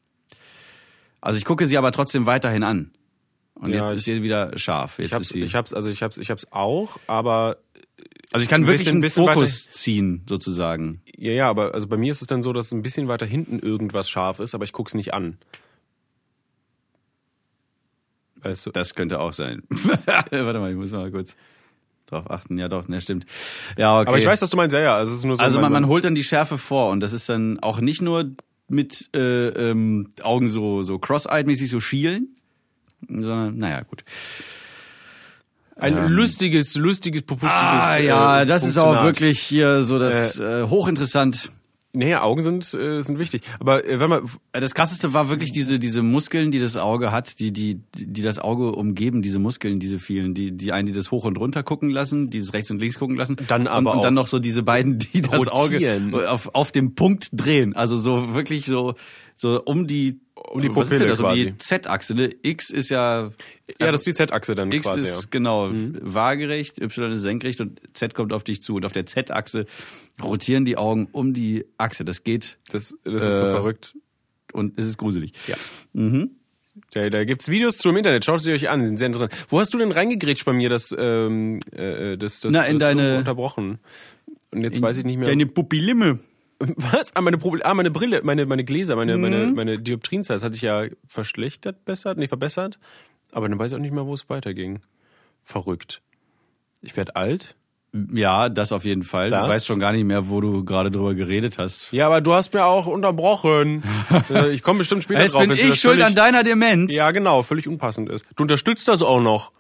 [1.22, 2.92] Also ich gucke sie aber trotzdem weiterhin an.
[3.54, 4.98] Und Ja, jetzt ist sie wieder scharf.
[4.98, 7.58] Jetzt Ich hab's, ist sie, ich hab's, also ich hab's, ich hab's auch, aber
[8.32, 11.02] also ich kann ein wirklich bisschen- einen bisschen Fokus ziehen, sozusagen.
[11.18, 13.60] ja, ja, aber also bei mir ist es dann so, dass ein bisschen weiter hinten
[13.60, 15.38] irgendwas scharf ist, aber ich guck's nicht an.
[18.44, 18.72] Weißt du?
[18.72, 19.64] Das könnte auch sein.
[20.06, 21.36] Warte mal, ich muss mal kurz
[22.08, 22.58] drauf achten.
[22.58, 23.26] Ja doch, ne, stimmt.
[23.78, 24.08] Ja, okay.
[24.10, 24.96] Aber ich weiß, was du meinst, ja, ja.
[24.96, 27.14] Also, es ist nur so, Also man, man holt dann die Schärfe vor und das
[27.14, 28.32] ist dann auch nicht nur
[28.68, 32.36] mit äh, ähm, Augen so so cross-eyed-mäßig so schielen,
[33.08, 34.04] sondern naja, gut.
[35.82, 37.54] Ein lustiges, lustiges, popustiges.
[37.62, 41.52] Ah ja, äh, das ist auch wirklich hier so das äh, hochinteressant.
[41.94, 43.42] Nee, Augen sind, äh, sind wichtig.
[43.60, 47.12] Aber äh, wenn man, Äh, Das krasseste war wirklich diese diese Muskeln, die das Auge
[47.12, 50.94] hat, die die die das Auge umgeben, diese Muskeln, diese vielen, die die einen, die
[50.94, 53.92] das hoch und runter gucken lassen, die das rechts und links gucken lassen, Dann aber
[53.92, 56.14] und, und dann auch noch so diese beiden, die das rotieren.
[56.14, 58.94] Auge auf auf dem Punkt drehen, also so wirklich so
[59.42, 61.20] so um die Um die was ist denn Pupille das?
[61.20, 61.46] Um quasi.
[61.46, 62.30] die Z-Achse, ne?
[62.42, 63.30] X ist ja
[63.80, 65.06] ja, das ist die Z-Achse dann X quasi.
[65.08, 65.28] ist ja.
[65.30, 68.76] genau waagerecht, Y ist senkrecht und Z kommt auf dich zu.
[68.76, 69.66] Und auf der Z-Achse
[70.24, 72.06] rotieren die Augen um die Achse.
[72.06, 73.96] Das geht Das, das ist so Äh, verrückt.
[74.54, 75.34] und es ist gruselig.
[75.48, 75.56] Ja.
[76.94, 79.34] Da, da gibt's Videos zu im Internet, schaut sie euch an, die sind sehr interessant.
[79.50, 82.88] Wo hast du denn reingegrätscht bei mir, das, ähm, äh, das, das, Na, in das
[82.88, 83.80] deine- unterbrochen?
[84.52, 85.28] Und jetzt weiß ich nicht mehr.
[85.28, 86.20] Deine Pupillimme.
[86.78, 87.16] Was?
[87.16, 89.22] Ah, meine, Proble ah, meine Brille, meine, meine Gläser, meine, Mhm.
[89.22, 92.80] meine, meine Dioptrienzahl, das hat sich ja verschlechtert, bessert, nee, verbessert.
[93.32, 94.80] Aber dann weiß ich auch nicht mehr, wo es weiterging.
[95.44, 96.02] Verrückt.
[96.82, 97.56] Ich werd alt.
[98.14, 99.28] Ja, das auf jeden Fall.
[99.30, 99.44] Das?
[99.46, 101.92] Du weißt schon gar nicht mehr, wo du gerade drüber geredet hast.
[101.92, 103.84] Ja, aber du hast mir auch unterbrochen.
[104.30, 105.42] Äh, ich komme bestimmt später Jetzt drauf.
[105.42, 106.94] bin ich schuld völlig- an deiner Demenz.
[106.94, 108.26] Ja, genau, völlig unpassend ist.
[108.38, 109.52] Du unterstützt das auch noch.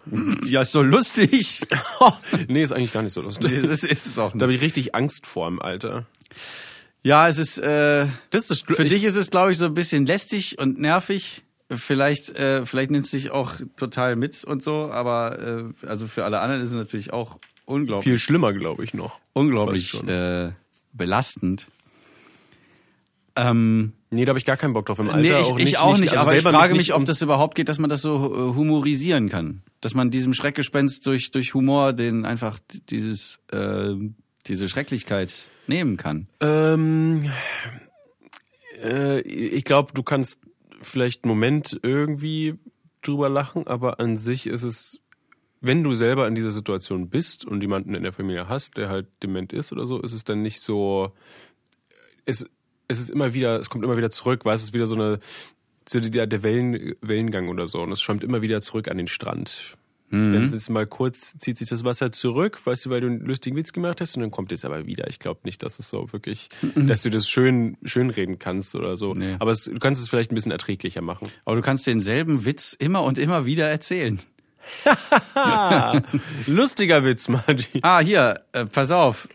[0.45, 1.61] ja, ist so lustig.
[2.47, 3.51] nee, ist eigentlich gar nicht so lustig.
[3.61, 4.43] das ist, ist es auch Da nicht.
[4.43, 6.05] habe ich richtig Angst vor im Alter.
[7.03, 10.05] Ja, es ist, äh, Das ist für dich ist es, glaube ich, so ein bisschen
[10.05, 11.43] lästig und nervig.
[11.69, 16.25] Vielleicht, äh, vielleicht nimmst du dich auch total mit und so, aber äh, also für
[16.25, 19.19] alle anderen ist es natürlich auch unglaublich, viel schlimmer, glaube ich noch.
[19.33, 20.51] unglaublich äh,
[20.93, 21.67] belastend.
[23.35, 25.21] Ähm, Nee, da habe ich gar keinen Bock drauf im Alter.
[25.21, 27.55] nee, ich auch ich nicht, auch nicht, also aber ich frage mich, ob das überhaupt
[27.55, 29.61] geht, dass man das so äh, humorisieren kann.
[29.79, 32.59] Dass man diesem Schreckgespenst durch, durch Humor den einfach
[32.89, 33.93] dieses, äh,
[34.43, 36.27] diese Schrecklichkeit nehmen kann.
[36.39, 37.29] Ähm,
[38.81, 40.39] äh, ich glaube, du kannst
[40.81, 42.55] vielleicht einen Moment irgendwie
[43.01, 45.01] drüber lachen, aber an sich ist es
[45.61, 49.07] wenn du selber in dieser Situation bist und jemanden in der Familie hast, der halt
[49.21, 51.13] dement ist oder so, ist es dann nicht so,
[52.25, 52.49] es,
[52.87, 55.19] es ist immer wieder, es kommt immer wieder zurück, weil es ist wieder so eine,
[55.87, 59.07] so der, der Wellen, Wellengang oder so und es schäumt immer wieder zurück an den
[59.07, 59.77] Strand.
[60.11, 63.21] Dann ist es mal kurz, zieht sich das Wasser zurück, weißt du, weil du einen
[63.21, 65.07] lustigen Witz gemacht hast und dann kommt es aber wieder.
[65.07, 68.97] Ich glaube nicht, dass es so wirklich, dass du das schön, schön reden kannst oder
[68.97, 69.13] so.
[69.13, 69.35] Nee.
[69.39, 71.29] Aber es, du kannst es vielleicht ein bisschen erträglicher machen.
[71.45, 74.19] Aber du kannst denselben Witz immer und immer wieder erzählen.
[76.47, 77.79] Lustiger Witz, Marty.
[77.81, 79.27] Ah, hier, äh, pass auf.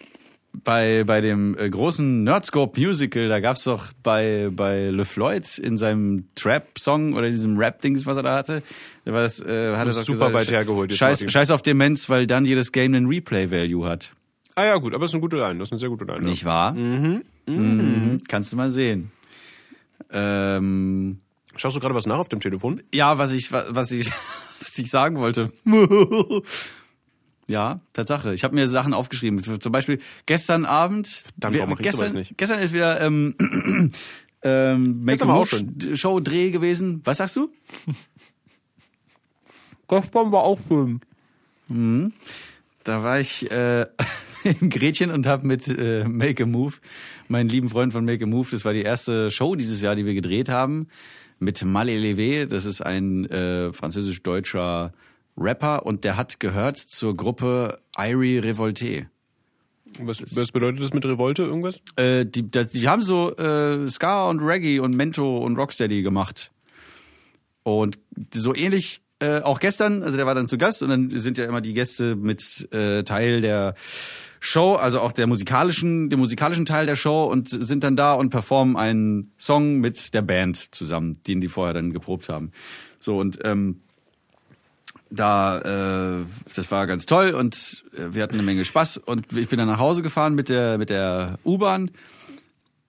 [0.64, 6.28] Bei, bei dem äh, großen Nerdscope Musical, da gab's doch bei, bei LeFloid in seinem
[6.34, 8.62] Trap-Song oder diesem Rap-Dings, was er da hatte,
[9.04, 11.30] da war das, äh, hat er ist doch super gesagt, weit hergeholt Scheiß, Martin.
[11.30, 14.12] Scheiß auf Demenz, weil dann jedes Game einen Replay-Value hat.
[14.54, 16.20] Ah ja, gut, aber es ist eine gute Line, das ist eine sehr gute Line.
[16.22, 16.24] ja.
[16.30, 16.72] Nicht wahr?
[16.72, 17.22] Mhm.
[18.28, 19.10] Kannst du mal sehen.
[20.10, 21.18] Ähm,
[21.56, 22.80] Schaust du gerade was nach auf dem Telefon?
[22.92, 24.10] ja, was ich, was ich,
[24.60, 25.50] was ich sagen wollte.
[27.48, 28.34] Ja, Tatsache.
[28.34, 29.40] Ich habe mir Sachen aufgeschrieben.
[29.40, 31.06] Zum Beispiel gestern Abend.
[31.08, 32.36] Verdammt, wir- warum gestern, sowas nicht?
[32.36, 33.34] Gestern ist wieder ähm,
[34.42, 35.96] ähm, Make Gestern a war Move auch schön.
[35.96, 37.00] Show Dreh gewesen.
[37.04, 37.48] Was sagst du?
[39.88, 41.00] Gestern war auch schön.
[42.84, 43.86] Da war ich äh,
[44.60, 46.74] im Gretchen und habe mit äh, Make a Move,
[47.28, 50.06] meinen lieben Freund von Make a Move, das war die erste Show dieses Jahr, die
[50.06, 50.88] wir gedreht haben,
[51.38, 52.46] mit Mal Levé.
[52.46, 54.92] Das ist ein äh, französisch-deutscher
[55.36, 59.06] Rapper und der hat gehört zur Gruppe Irie Revolte.
[60.00, 61.80] Was, was bedeutet das mit Revolte irgendwas?
[61.96, 66.50] Äh, die, das, die haben so äh, Ska und Reggae und Mento und Rocksteady gemacht.
[67.62, 67.98] Und
[68.32, 71.46] so ähnlich äh, auch gestern, also der war dann zu Gast und dann sind ja
[71.46, 73.74] immer die Gäste mit äh, Teil der
[74.40, 78.30] Show, also auch der musikalischen, dem musikalischen Teil der Show und sind dann da und
[78.30, 82.50] performen einen Song mit der Band zusammen, den die vorher dann geprobt haben.
[82.98, 83.80] So und ähm,
[85.10, 89.48] da, äh, das war ganz toll und äh, wir hatten eine Menge Spaß und ich
[89.48, 91.90] bin dann nach Hause gefahren mit der mit der U-Bahn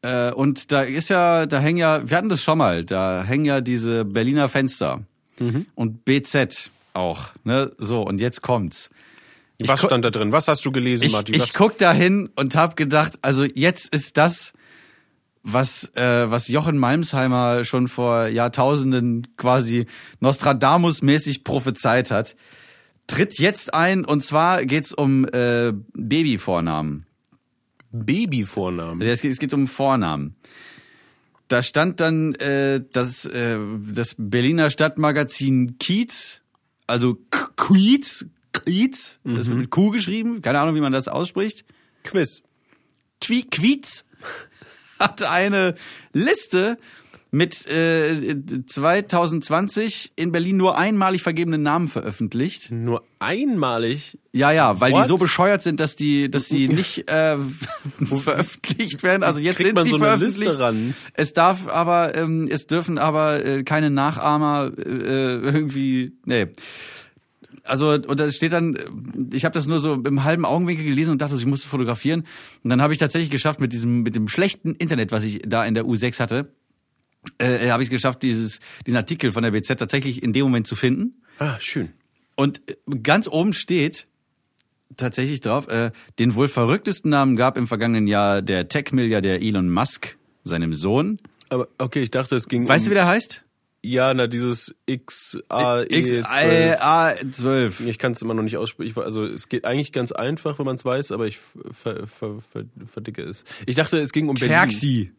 [0.01, 3.45] äh, und da ist ja, da hängen ja, wir hatten das schon mal, da hängen
[3.45, 5.03] ja diese Berliner Fenster
[5.75, 7.69] und BZ auch, ne?
[7.77, 8.89] So und jetzt kommt's.
[9.59, 10.31] Was stand da drin?
[10.31, 11.35] Was hast du gelesen, Ich, Martin?
[11.35, 14.53] ich guck da hin und hab gedacht, also jetzt ist das,
[15.47, 19.85] was, äh, was Jochen Malmsheimer schon vor Jahrtausenden quasi
[20.19, 22.35] Nostradamus-mäßig prophezeit hat,
[23.07, 27.05] tritt jetzt ein und zwar geht's um äh, Babyvornamen.
[27.91, 29.07] Babyvornamen.
[29.07, 30.35] Es geht, es geht um Vornamen.
[31.47, 33.57] Da stand dann äh, das, äh,
[33.89, 36.41] das Berliner Stadtmagazin Kiez,
[36.87, 37.17] also
[37.55, 41.63] Kiez, Kiez, das wird mit Q geschrieben, keine Ahnung, wie man das ausspricht.
[42.03, 42.43] Quiz.
[43.21, 44.03] Twi Quiz
[44.99, 45.75] hat eine
[46.13, 46.77] Liste
[47.31, 52.71] mit äh, 2020 in Berlin nur einmalig vergebenen Namen veröffentlicht.
[52.71, 54.17] Nur einmalig.
[54.31, 55.03] Ja, ja, weil What?
[55.03, 57.37] die so bescheuert sind, dass die, dass die nicht äh,
[58.03, 59.23] veröffentlicht werden.
[59.23, 60.51] Also jetzt Kriegt sind man sie so eine veröffentlicht.
[60.51, 60.93] Liste ran?
[61.13, 66.47] Es darf aber, ähm, es dürfen aber äh, keine Nachahmer äh, irgendwie, nee.
[67.67, 68.77] Also und da steht dann,
[69.31, 72.25] ich habe das nur so im halben Augenwinkel gelesen und dachte, ich musste fotografieren.
[72.63, 75.65] Und dann habe ich tatsächlich geschafft mit diesem, mit dem schlechten Internet, was ich da
[75.65, 76.51] in der U6 hatte,
[77.39, 80.67] äh, habe ich es geschafft, dieses, diesen Artikel von der BZ tatsächlich in dem Moment
[80.67, 81.21] zu finden.
[81.39, 81.89] Ah, schön.
[82.35, 84.07] Und äh, ganz oben steht
[84.95, 90.17] tatsächlich drauf, äh, den wohl verrücktesten Namen gab im vergangenen Jahr der Tech-Milliardär Elon Musk,
[90.43, 91.19] seinem Sohn.
[91.49, 92.91] Aber okay, ich dachte, es ging Weißt du, um...
[92.91, 93.43] wie der heißt?
[93.83, 95.87] Ja, na, dieses XAE12.
[95.89, 97.85] XA12.
[97.85, 99.01] Ich kann es immer noch nicht aussprechen.
[99.01, 102.65] Also es geht eigentlich ganz einfach, wenn man es weiß, aber ich ver, ver, ver,
[102.85, 103.45] verdicke es.
[103.65, 104.57] Ich dachte, es ging um Berlin.
[104.57, 105.11] Xerxi.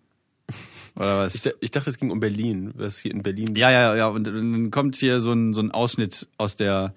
[0.98, 1.34] Oder was?
[1.34, 3.54] Ich, ich dachte, es ging um Berlin, was hier in Berlin.
[3.54, 4.08] Ja, ja, ja.
[4.08, 6.94] Und dann kommt hier so ein, so ein Ausschnitt aus der,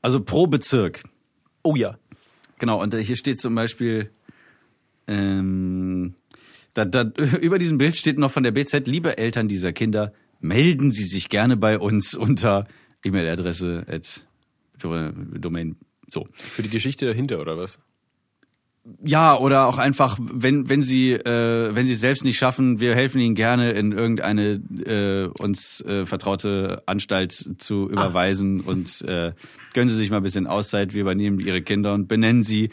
[0.00, 1.02] also pro Bezirk.
[1.62, 1.98] Oh ja.
[2.58, 4.10] Genau, und hier steht zum Beispiel,
[5.06, 6.14] ähm,
[6.74, 7.02] da, da,
[7.40, 11.28] über diesem Bild steht noch von der BZ, liebe Eltern dieser Kinder, melden Sie sich
[11.28, 12.66] gerne bei uns unter
[13.04, 14.26] E-Mail-Adresse at
[14.82, 15.76] Domain.
[16.08, 16.28] So.
[16.32, 17.78] Für die Geschichte dahinter oder was?
[19.04, 22.96] Ja, oder auch einfach, wenn, wenn Sie, äh, wenn Sie es selbst nicht schaffen, wir
[22.96, 29.32] helfen Ihnen gerne in irgendeine äh, uns äh, vertraute Anstalt zu überweisen und äh,
[29.72, 32.70] gönnen Sie sich mal ein bisschen Auszeit, wir übernehmen Ihre Kinder und benennen Sie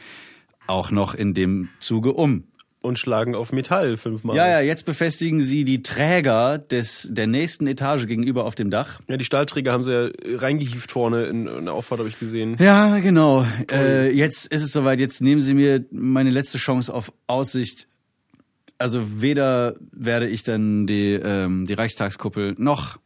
[0.66, 2.46] auch noch in dem Zuge um.
[2.82, 4.38] Und schlagen auf Metall fünfmal.
[4.38, 9.02] Ja, ja, jetzt befestigen Sie die Träger des, der nächsten Etage gegenüber auf dem Dach.
[9.10, 12.56] Ja, die Stahlträger haben sie ja reingehieft vorne in, in der Auffahrt, habe ich gesehen.
[12.58, 13.46] Ja, genau.
[13.70, 15.02] Äh, jetzt ist es soweit.
[15.02, 17.88] Jetzt nehmen Sie mir meine letzte Chance auf Aussicht.
[18.78, 22.98] Also weder werde ich dann die, ähm, die Reichstagskuppel noch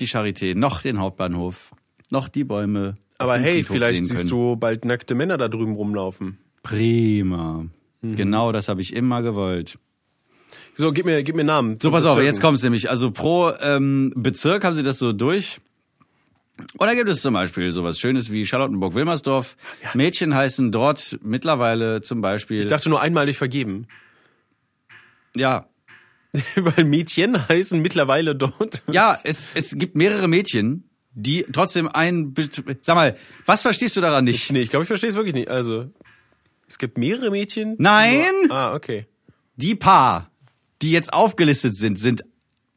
[0.00, 1.72] die Charité noch den Hauptbahnhof
[2.10, 2.96] noch die Bäume.
[3.18, 4.30] Aber hey, Friedhof vielleicht sehen siehst können.
[4.30, 6.38] du bald nackte Männer da drüben rumlaufen.
[6.62, 7.66] Prima.
[8.02, 8.16] Mhm.
[8.16, 9.78] Genau das habe ich immer gewollt.
[10.74, 11.78] So, gib mir, gib mir Namen.
[11.80, 12.90] So, pass auf, jetzt kommt's nämlich.
[12.90, 15.60] Also pro ähm, Bezirk haben sie das so durch.
[16.78, 19.56] Und da gibt es zum Beispiel sowas Schönes wie Charlottenburg-Wilmersdorf.
[19.94, 22.60] Mädchen heißen dort mittlerweile zum Beispiel.
[22.60, 23.86] Ich dachte nur einmalig vergeben.
[25.34, 25.66] ja,
[26.56, 28.82] Weil Mädchen heißen mittlerweile dort.
[28.90, 32.32] ja, es, es gibt mehrere Mädchen, die trotzdem ein.
[32.80, 34.50] Sag mal, was verstehst du daran nicht?
[34.50, 35.48] Nee, ich glaube, ich verstehe es wirklich nicht.
[35.48, 35.90] Also,
[36.72, 37.74] es gibt mehrere Mädchen.
[37.78, 38.32] Nein!
[38.48, 39.06] Ah, okay.
[39.56, 40.30] Die paar,
[40.80, 42.24] die jetzt aufgelistet sind, sind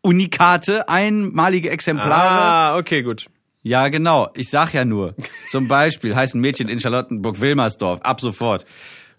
[0.01, 2.41] Unikate, einmalige Exemplare.
[2.41, 3.27] Ah, okay, gut.
[3.63, 4.29] Ja, genau.
[4.35, 5.15] Ich sag ja nur.
[5.47, 8.65] Zum Beispiel heißen Mädchen in Charlottenburg-Wilmersdorf ab sofort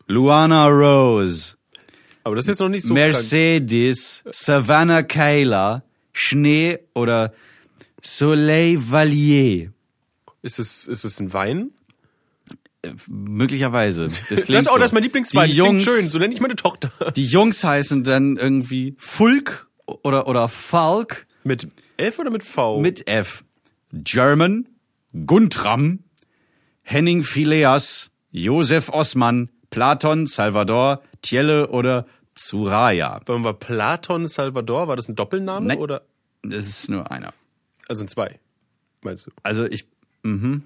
[0.08, 1.54] Luana Rose,
[2.22, 3.12] Aber das ist jetzt noch nicht so krank.
[3.12, 7.32] Mercedes, Savannah Kayla, Schnee oder
[8.02, 9.72] Soleil Valier.
[10.42, 11.70] Ist es, ist es ein Wein?
[13.08, 14.08] Möglicherweise.
[14.28, 14.78] Das klingt Das, oh, so.
[14.78, 15.44] das ist mein Lieblingswein.
[15.50, 16.06] Die Das Jungs, schön.
[16.06, 16.90] So nenne ich meine Tochter.
[17.16, 22.80] die Jungs heißen dann irgendwie Fulk oder, oder Falk Mit F oder mit V?
[22.80, 23.44] mit F.
[23.92, 24.68] German,
[25.26, 26.00] Guntram,
[26.82, 33.20] Henning Phileas, Josef Osman, Platon, Salvador, Tielle oder Zuraya.
[33.26, 34.88] Wollen wir Platon Salvador?
[34.88, 35.78] War das ein Doppelname Nein.
[35.78, 36.02] oder?
[36.42, 37.32] Das ist nur einer.
[37.88, 38.38] Also sind zwei.
[39.02, 39.30] Meinst du?
[39.42, 39.86] Also ich,
[40.22, 40.62] mhm.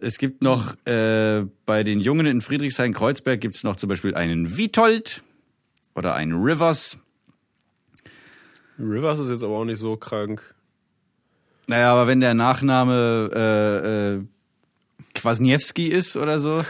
[0.00, 4.56] Es gibt noch, äh, bei den Jungen in Friedrichshain-Kreuzberg gibt es noch zum Beispiel einen
[4.56, 5.22] Witold
[5.94, 6.98] oder einen Rivers.
[8.78, 10.54] Rivers ist jetzt aber auch nicht so krank.
[11.66, 14.24] Naja, aber wenn der Nachname äh, äh,
[15.14, 16.64] Kwasniewski ist oder so,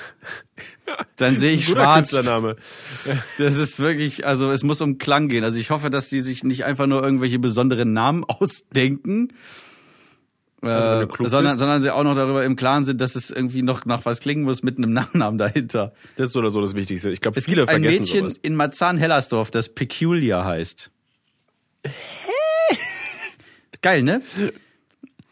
[1.17, 2.11] dann sehe ich schwarz.
[2.11, 2.57] Künstlername.
[3.39, 5.45] Das ist wirklich, also es muss um Klang gehen.
[5.45, 9.33] Also ich hoffe, dass die sich nicht einfach nur irgendwelche besonderen Namen ausdenken,
[10.63, 13.85] Also äh, sondern, sondern sie auch noch darüber im Klaren sind, dass es irgendwie noch
[13.85, 15.93] nach was klingen muss mit einem Nachnamen dahinter.
[16.17, 17.11] Das ist so oder so das Wichtigste.
[17.11, 18.41] Ich glaube, Es viele gibt ein vergessen Mädchen sowas.
[18.43, 20.91] in Marzahn-Hellersdorf, das Peculiar heißt.
[23.81, 24.23] Geil, ne?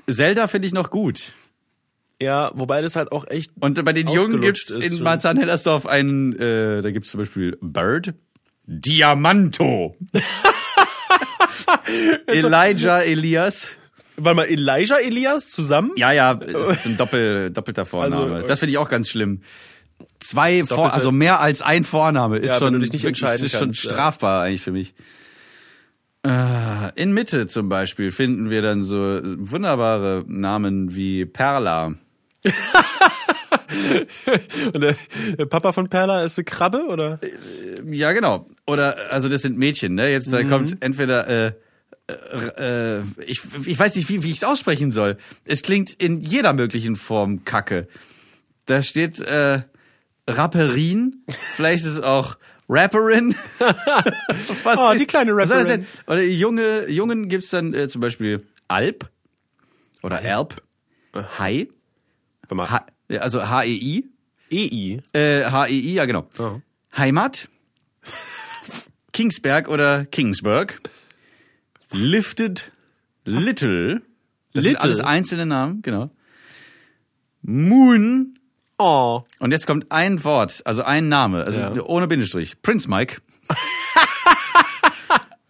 [0.09, 1.33] Zelda finde ich noch gut.
[2.21, 3.53] Ja, wobei das halt auch echt.
[3.61, 5.03] Und bei den Jungen gibt's in.
[5.03, 8.15] Marzahn-Hellersdorf einen, äh, da gibt's zum Beispiel Bird,
[8.67, 9.97] Diamanto,
[12.27, 13.77] Elijah Elias.
[14.23, 15.93] Warte mal, Elijah Elias zusammen?
[15.97, 18.35] Ja, ja, es ist ein Doppel, doppelter Vorname.
[18.37, 19.41] Also, das finde ich auch ganz schlimm.
[20.19, 23.85] Zwei Vor Doppelte- also mehr als ein Vorname ist Ja, schon, nicht ist schon kannst,
[23.85, 23.91] ja.
[23.91, 24.95] strafbar eigentlich für mich.
[26.27, 31.95] Äh, In Mitte zum Beispiel finden wir dann so wunderbare Namen wie Perla.
[34.75, 34.97] Und der,
[35.47, 37.19] Papa von Perla ist eine Krabbe, oder?
[37.91, 38.47] Ja, genau.
[38.67, 40.11] Oder, also das sind Mädchen, ne?
[40.11, 40.33] Jetzt, Mhm.
[40.33, 41.53] da kommt entweder, äh,
[42.09, 45.17] äh, äh, ich, ich weiß nicht, wie, wie ich es aussprechen soll.
[45.45, 47.89] Es klingt in jeder möglichen Form Kacke.
[48.67, 49.63] Da steht, äh,
[50.29, 51.25] Rapperin.
[51.57, 52.37] Vielleicht ist es auch
[52.69, 53.35] Rapperin.
[53.59, 55.87] was Oh, die kleine Was soll das Rapperin.
[56.07, 56.13] denn?
[56.13, 59.11] Oder Junge, Jungen gibt's dann äh, zum Beispiel Alp
[60.03, 60.63] oder Alp.
[61.39, 61.69] Hai.
[62.43, 62.71] Warte mal.
[62.71, 62.87] Ha,
[63.19, 64.05] also H-E-I.
[64.53, 65.01] EI.
[65.13, 66.29] Äh, H-E-I, ja genau.
[66.39, 66.61] Oh.
[66.97, 67.49] Heimat.
[69.13, 70.81] Kingsberg oder Kingsburg.
[71.93, 72.73] Lifted.
[73.25, 74.03] Little.
[74.53, 74.81] Das sind Little?
[74.81, 76.11] alles einzelne Namen, genau.
[77.43, 78.39] Moon.
[78.79, 79.23] Oh.
[79.41, 81.83] Und jetzt kommt ein Wort, also ein Name, also Ja.
[81.83, 82.61] ohne Bindestrich.
[82.63, 83.21] Prince Mike.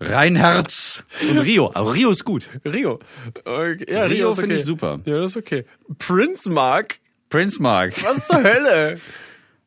[0.00, 1.70] Reinherz und Rio.
[1.74, 2.48] Aber Rio ist gut.
[2.64, 2.98] Rio.
[3.44, 3.84] Okay.
[3.92, 4.60] Ja, Rio Rio, finde okay.
[4.60, 4.98] ich super.
[5.04, 5.66] Ja, das ist okay.
[5.98, 7.00] Prince Mark?
[7.28, 8.02] Prince Mark.
[8.02, 8.98] Was zur Hölle?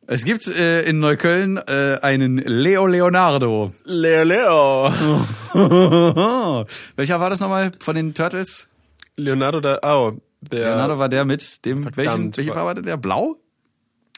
[0.06, 3.70] Es gibt äh, in Neukölln äh, einen Leo Leonardo.
[3.84, 4.92] Leo Leo.
[6.96, 8.68] Welcher war das nochmal von den Turtles?
[9.16, 9.78] Leonardo da.
[9.82, 10.12] Oh,
[10.42, 10.70] der.
[10.70, 12.36] Leonardo war der mit dem, welchen, Verdammt.
[12.36, 12.98] welche Farbe hatte der?
[12.98, 13.36] Blau?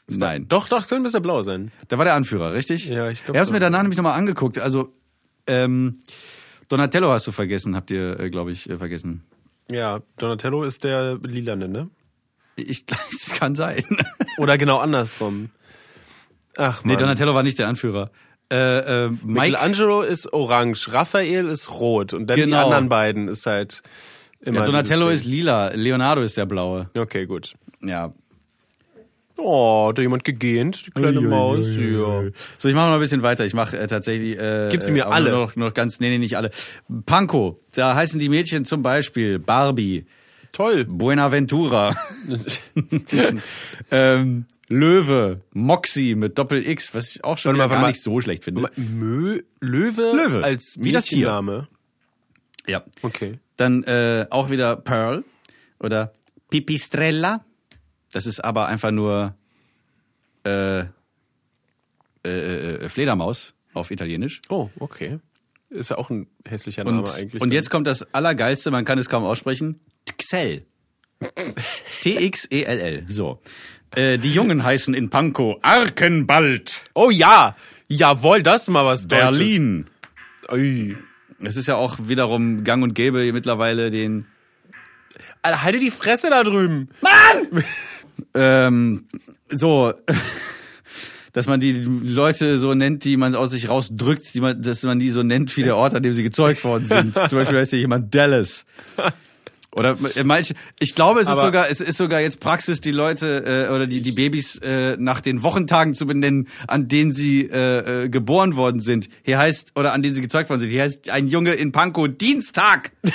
[0.09, 0.47] Nein.
[0.47, 1.71] Doch, doch, dann müsste er blau sein.
[1.89, 2.87] Der war der Anführer, richtig?
[2.87, 3.53] Ja, ich glaub Er hat so.
[3.53, 4.59] mir danach nämlich nochmal angeguckt.
[4.59, 4.93] Also,
[5.47, 5.99] ähm,
[6.69, 9.23] Donatello hast du vergessen, habt ihr, äh, glaube ich, äh, vergessen.
[9.69, 11.89] Ja, Donatello ist der Lilane, ne?
[12.55, 13.83] Ich, das kann sein.
[14.37, 15.49] Oder genau andersrum.
[16.57, 16.97] Ach nee, man.
[16.99, 18.11] Donatello war nicht der Anführer.
[18.51, 22.65] Äh, äh, Mike, Michelangelo ist orange, Raphael ist rot und dann die Genau.
[22.65, 23.81] anderen beiden ist halt
[24.41, 24.59] immer.
[24.61, 26.89] ja, Donatello ist lila, Leonardo ist der blaue.
[26.97, 27.55] Okay, gut.
[27.81, 28.13] Ja.
[29.39, 30.87] Oh, hat da jemand gegähnt?
[30.87, 31.65] Die kleine Maus.
[31.75, 32.23] Ja.
[32.57, 33.45] So, ich mache noch ein bisschen weiter.
[33.45, 34.35] Ich mache äh, tatsächlich.
[34.39, 35.31] Äh, Gib sie mir aber alle.
[35.31, 36.49] Noch, noch ganz, nee, nee, nicht alle.
[37.05, 37.59] Panko.
[37.75, 40.05] Da heißen die Mädchen zum Beispiel Barbie,
[40.57, 40.85] Toll.
[40.85, 41.95] Buenaventura,
[43.91, 47.89] ähm, Löwe, Moxie mit Doppel X, was ich auch schon mal, gar mal.
[47.89, 48.71] nicht so schlecht finde.
[48.75, 51.27] Mö Löwe, Löwe, als wie das Tier.
[51.27, 51.67] Mädchenname.
[52.65, 52.83] Ja.
[53.03, 53.37] Okay.
[53.55, 55.23] Dann äh, auch wieder Pearl,
[55.79, 56.15] Oder
[56.49, 57.45] Pipistrella.
[58.11, 59.35] Das ist aber einfach nur
[60.43, 60.85] äh, äh,
[62.25, 64.41] äh, Fledermaus auf Italienisch.
[64.49, 65.19] Oh, okay.
[65.69, 67.43] Ist ja auch ein hässlicher Name Und, eigentlich.
[67.43, 69.79] und jetzt kommt das Allergeilste, man kann es kaum aussprechen.
[70.17, 70.65] Txell.
[72.01, 73.05] T-X-E-L-L.
[73.07, 73.41] So.
[73.95, 76.83] Äh, die Jungen heißen in Pankow Arkenbald.
[76.93, 77.53] Oh ja!
[77.87, 79.37] Jawohl, das ist mal was Deutsches.
[79.37, 79.89] Berlin.
[80.51, 80.97] Ui.
[81.43, 84.25] Es ist ja auch wiederum gang und gäbe mittlerweile den
[85.41, 86.89] Alter, halte die Fresse da drüben.
[88.33, 89.05] ähm,
[89.49, 89.93] so,
[91.33, 94.99] dass man die Leute so nennt, die man aus sich rausdrückt, die man, dass man
[94.99, 97.15] die so nennt wie der Ort, an dem sie gezeugt worden sind.
[97.29, 98.65] Zum Beispiel heißt hier jemand Dallas.
[99.77, 102.91] Oder äh, manche, ich glaube, es ist Aber- sogar, es ist sogar jetzt Praxis, die
[102.91, 107.41] Leute äh, oder die die Babys äh, nach den Wochentagen zu benennen, an denen sie
[107.43, 109.07] äh, äh, geboren worden sind.
[109.23, 110.69] Hier heißt oder an denen sie gezeugt worden sind.
[110.71, 112.91] Hier heißt ein Junge in Pankow Dienstag.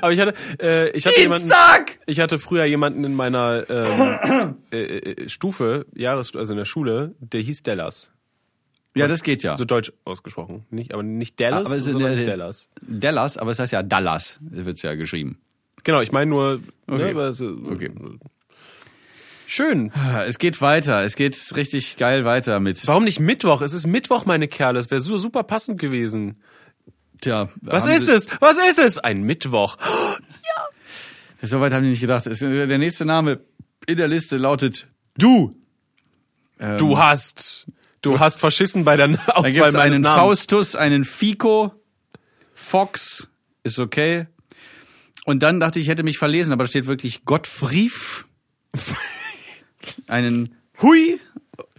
[0.00, 1.98] Aber ich hatte, äh, ich hatte jemanden, Dienstag.
[2.06, 7.14] ich hatte früher jemanden in meiner ähm, äh, äh, Stufe, Jahres, also in der Schule,
[7.18, 8.12] der hieß Dallas.
[8.94, 9.56] Ja, das geht ja.
[9.56, 10.64] So deutsch ausgesprochen.
[10.70, 12.68] Nicht, aber nicht Dallas, aber es ist sondern der- Dallas.
[12.80, 15.38] Dallas, aber es heißt ja Dallas, wird's ja geschrieben.
[15.82, 17.12] Genau, ich meine nur, Okay.
[17.12, 17.90] ne, es, Okay.
[19.46, 19.92] Schön.
[20.26, 22.86] Es geht weiter, es geht richtig geil weiter mit.
[22.88, 23.60] Warum nicht Mittwoch?
[23.60, 24.78] Es ist Mittwoch, meine Kerle.
[24.78, 26.40] Es wäre so super passend gewesen.
[27.20, 28.28] Tja, Was ist es?
[28.40, 28.98] Was ist es?
[28.98, 29.76] Ein Mittwoch.
[31.42, 32.26] Soweit haben die nicht gedacht.
[32.26, 33.40] Es- Der nächste Name
[33.86, 34.86] in der Liste lautet
[35.18, 35.54] Du.
[36.58, 37.66] Ähm, Du hast,
[38.04, 40.20] du hast verschissen bei der Dann Auswahl gibt's meines einen Namens.
[40.20, 41.72] Faustus, einen Fico,
[42.54, 43.28] Fox,
[43.62, 44.26] ist okay.
[45.24, 47.92] Und dann dachte ich, ich hätte mich verlesen, aber da steht wirklich Gottfried.
[50.06, 51.20] einen Hui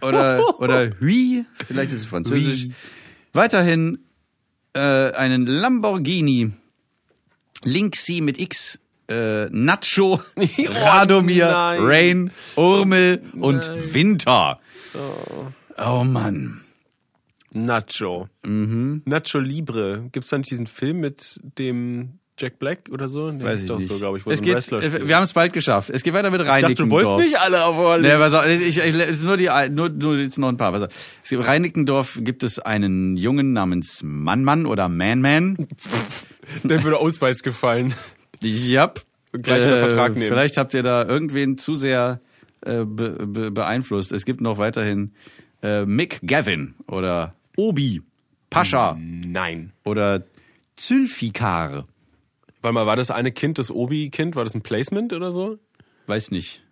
[0.00, 2.64] oder, oder Hui, vielleicht ist es französisch.
[2.64, 2.74] Hui.
[3.32, 3.98] Weiterhin
[4.74, 6.50] äh, einen Lamborghini
[7.64, 11.80] Linksy mit X, äh, Nacho, Radomir, nein.
[11.80, 14.60] Rain, Urmel und Winter.
[14.94, 15.46] Oh
[16.04, 16.60] Mann.
[17.52, 18.28] Nacho.
[18.44, 20.08] Nacho Libre.
[20.12, 23.30] Gibt's da nicht diesen Film mit dem Jack Black oder so?
[23.30, 23.88] Nee, Weiß ich doch nicht.
[23.88, 25.88] so, glaube ich, wo es so geht, Wrestler äh, wir haben es bald geschafft.
[25.88, 27.02] Es geht weiter mit Ich dachte, Reinickendorf.
[27.02, 29.48] du wolltest nicht alle aber Nee, pass auf, ich, ich, ich, es ist nur die,
[29.70, 30.72] nur, nur jetzt noch ein paar.
[30.72, 30.90] Pass auf.
[31.22, 35.56] Es gibt- Reinickendorf gibt es einen Jungen namens Mann-Mann oder Man-Man.
[36.64, 37.94] Der würde Old gefallen.
[38.42, 39.02] Yep.
[39.32, 40.28] Und gleich einen Vertrag nehmen.
[40.28, 42.20] Vielleicht habt ihr da irgendwen zu sehr
[42.60, 44.12] äh, be, be, beeinflusst.
[44.12, 45.12] Es gibt noch weiterhin
[45.66, 48.02] äh, Mick Gavin oder Obi,
[48.50, 49.72] Pascha Nein.
[49.84, 50.22] oder
[50.76, 51.86] Zülfikar.
[52.62, 54.36] Warte mal, war das eine Kind, das Obi-Kind?
[54.36, 55.58] War das ein Placement oder so?
[56.06, 56.62] Weiß nicht.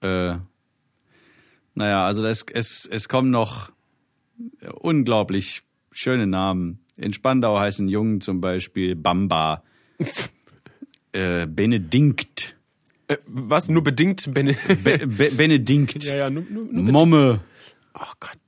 [0.00, 0.34] Äh,
[1.74, 3.70] naja, also das, es, es kommen noch
[4.80, 6.80] unglaublich schöne Namen.
[6.96, 9.62] In Spandau heißen Jungen zum Beispiel Bamba,
[11.12, 12.56] äh, Benedikt,
[13.08, 13.68] Äh, was?
[13.68, 14.32] Nur bedingt?
[14.34, 14.54] Bene
[14.84, 16.92] Be Be Benedikt, ja, ja, nur, nur, nur.
[16.92, 17.40] Momme,
[18.00, 18.38] Oh Gott.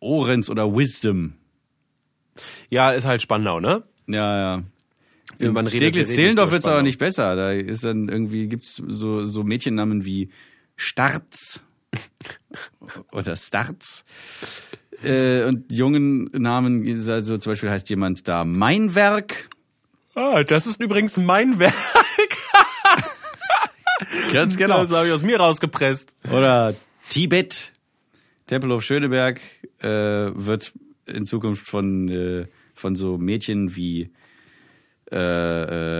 [0.00, 1.34] Orenz oder Wisdom.
[2.70, 3.82] Ja, ist halt Spandau, ne?
[4.06, 4.62] Ja, ja.
[5.38, 7.36] Man In redet- Steglitz-Zehlendorf redet wird's aber nicht besser.
[7.36, 10.30] Da ist dann irgendwie gibt's so so Mädchennamen wie
[10.76, 11.62] Starz
[13.12, 14.04] oder Starz.
[15.02, 19.48] Äh, und jungen Namen also zum Beispiel heißt jemand da Meinwerk.
[20.14, 21.74] Ah, das ist übrigens mein Werk.
[24.32, 26.16] Ganz Das habe ich aus mir rausgepresst.
[26.30, 26.74] Oder
[27.08, 27.71] Tibet.
[28.52, 29.40] Tempelhof Schöneberg
[29.80, 30.74] äh, wird
[31.06, 34.10] in Zukunft von, äh, von so Mädchen wie
[35.10, 35.16] äh,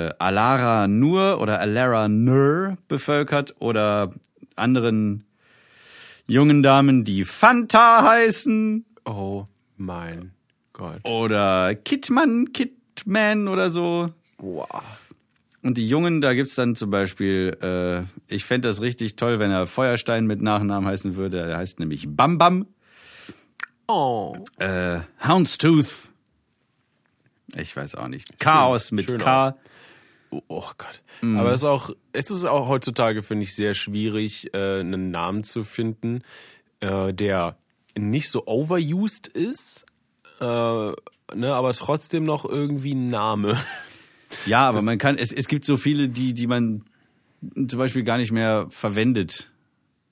[0.09, 4.13] äh, Alara Nur oder Alara Nur bevölkert oder
[4.55, 5.25] anderen
[6.27, 9.47] jungen Damen, die Fanta heißen Oh
[9.79, 10.33] mein
[10.75, 11.03] Gott.
[11.07, 14.09] oder Kitman, Kitman oder so.
[14.37, 14.69] Wow.
[15.63, 18.03] Und die Jungen, da gibt's dann zum Beispiel, äh,
[18.33, 21.41] ich fänd das richtig toll, wenn er Feuerstein mit Nachnamen heißen würde.
[21.41, 22.67] Er heißt nämlich Bam Bam.
[23.87, 24.35] Oh.
[24.59, 26.11] Äh, Houndstooth.
[27.57, 28.39] Ich weiß auch nicht.
[28.39, 29.57] Chaos mit schön K.
[30.31, 31.03] Oh, oh Gott.
[31.23, 35.45] Aber es ist auch, es ist auch heutzutage, finde ich, sehr schwierig, äh, einen Namen
[35.45, 36.23] zu finden,
[36.81, 37.57] äh, der
[37.97, 39.87] nicht so overused ist,
[40.41, 43.63] äh, ne, aber trotzdem noch irgendwie ein Name.
[44.47, 46.85] Ja, aber man kann, es, es gibt so viele, die, die man
[47.67, 49.51] zum Beispiel gar nicht mehr verwendet,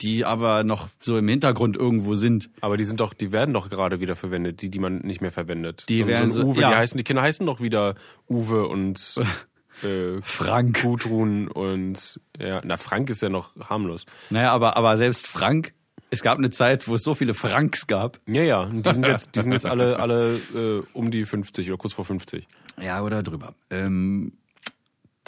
[0.01, 2.51] die aber noch so im Hintergrund irgendwo sind.
[2.61, 5.31] Aber die sind doch, die werden doch gerade wieder verwendet, die, die man nicht mehr
[5.33, 5.85] verwendet.
[5.89, 6.71] Die so, werden so- Uwe, ja.
[6.71, 7.95] die heißen, die Kinder heißen doch wieder
[8.29, 9.21] Uwe und
[9.83, 10.81] äh, Frank.
[10.83, 14.07] Gudrun und ja, na Frank ist ja noch harmlos.
[14.31, 15.75] Naja, aber, aber selbst Frank,
[16.11, 18.19] es gab eine Zeit, wo es so viele Franks gab.
[18.27, 21.69] Ja, ja, und die sind jetzt, die sind jetzt alle, alle äh, um die 50
[21.69, 22.47] oder kurz vor 50.
[22.83, 23.55] Ja, oder drüber.
[23.71, 24.33] Ähm,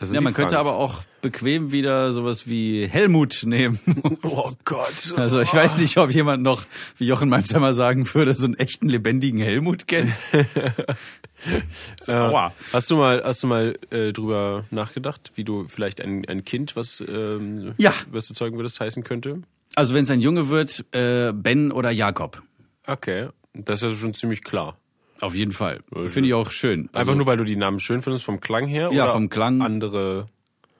[0.00, 0.68] Ja, man könnte Franks.
[0.68, 3.78] aber auch bequem wieder sowas wie Helmut nehmen.
[4.24, 5.14] Oh Gott.
[5.16, 6.64] Also ich weiß nicht, ob jemand noch,
[6.96, 10.14] wie Jochen Malmsheimer sagen würde, so einen echten lebendigen Helmut kennt.
[12.06, 12.52] Äh, Aua.
[12.72, 16.76] hast du mal, hast du mal äh, drüber nachgedacht, wie du vielleicht ein, ein Kind,
[16.76, 17.92] was, ähm, Ja.
[18.12, 19.42] was du zeugen würdest, heißen könnte?
[19.74, 22.42] Also wenn es ein Junge wird, äh, Ben oder Jakob.
[22.86, 24.76] Okay, das ist ja schon ziemlich klar.
[25.20, 25.80] Auf jeden Fall.
[26.08, 26.88] Finde ich auch schön.
[26.92, 28.90] Also, Einfach nur, weil du die Namen schön findest vom Klang her?
[28.92, 29.62] Ja, oder vom Klang.
[29.62, 30.26] Andere.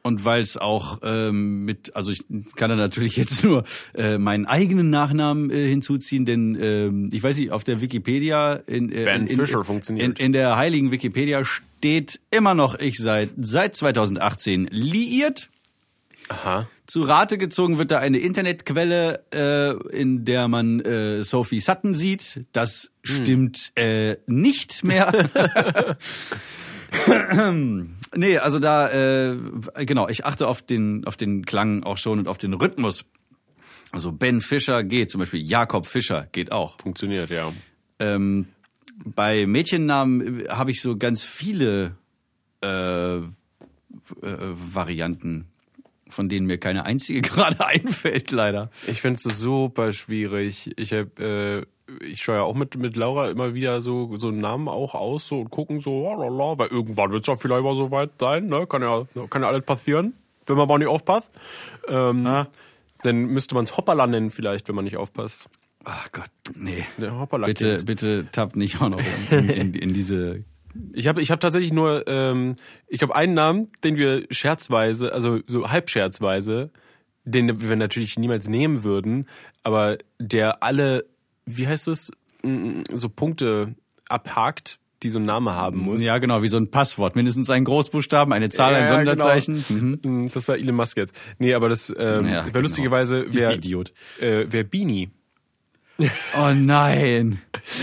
[0.03, 2.25] Und weil es auch ähm, mit, also ich
[2.57, 3.63] kann da natürlich jetzt nur
[3.95, 8.91] äh, meinen eigenen Nachnamen äh, hinzuziehen, denn ähm, ich weiß nicht, auf der Wikipedia in,
[8.91, 10.19] äh, Ben in, Fischer in, funktioniert.
[10.19, 15.51] In, in der heiligen Wikipedia steht immer noch ich seit seit 2018 liiert.
[16.29, 16.67] Aha.
[16.93, 22.45] Zu Rate gezogen wird da eine Internetquelle, äh, in der man äh, Sophie Sutton sieht.
[22.53, 25.11] Das stimmt äh, nicht mehr.
[28.15, 29.39] nee, also da, äh,
[29.87, 33.07] genau, ich achte auf den, auf den Klang auch schon und auf den Rhythmus.
[33.91, 36.79] Also Ben Fischer geht, zum Beispiel Jakob Fischer geht auch.
[36.79, 37.51] Funktioniert, ja.
[38.01, 38.49] Ähm,
[39.03, 41.97] bei Mädchennamen habe ich so ganz viele
[42.63, 43.23] äh, äh,
[44.21, 45.47] Varianten,
[46.13, 48.71] von denen mir keine einzige gerade einfällt, leider.
[48.87, 50.71] Ich finde es super schwierig.
[50.77, 51.63] Ich hab, äh,
[52.01, 55.41] ich schaue ja auch mit, mit Laura immer wieder so, so Namen auch aus so,
[55.41, 58.47] und gucken so, oh, lala, weil irgendwann wird es ja vielleicht mal so weit sein,
[58.47, 58.67] ne?
[58.67, 60.15] Kann ja, kann ja alles passieren,
[60.47, 61.31] wenn man mal nicht aufpasst.
[61.89, 62.23] Ähm,
[63.03, 65.49] Dann müsste man es Hoppala nennen vielleicht, wenn man nicht aufpasst.
[65.85, 66.85] Ach Gott, nee.
[67.01, 69.01] Hoppala Bitte, bitte tappt nicht auch noch
[69.31, 70.45] in, in, in diese.
[70.93, 72.57] Ich habe ich hab tatsächlich nur, ähm,
[72.89, 76.71] ich habe einen Namen, den wir scherzweise, also so halb scherzweise,
[77.25, 79.27] den wir natürlich niemals nehmen würden,
[79.63, 81.05] aber der alle,
[81.47, 82.11] wie heißt es,
[82.45, 83.77] Mm, so Punkte
[84.09, 86.03] abhakt, die so einen Namen haben muss.
[86.03, 87.15] Ja, genau, wie so ein Passwort.
[87.15, 89.65] Mindestens ein Großbuchstaben, eine Zahl, ein Ja, Sonderzeichen.
[89.69, 89.81] Genau.
[89.81, 90.25] Mhm.
[90.25, 91.15] Mm, Das war Elon Musk jetzt.
[91.39, 91.97] Nee, aber das ähm,
[92.27, 92.59] Ja, wär genau.
[92.63, 93.93] lustigerweise wäre Idiot.
[94.21, 95.11] äh, wär Beanie.
[96.37, 97.41] Oh nein.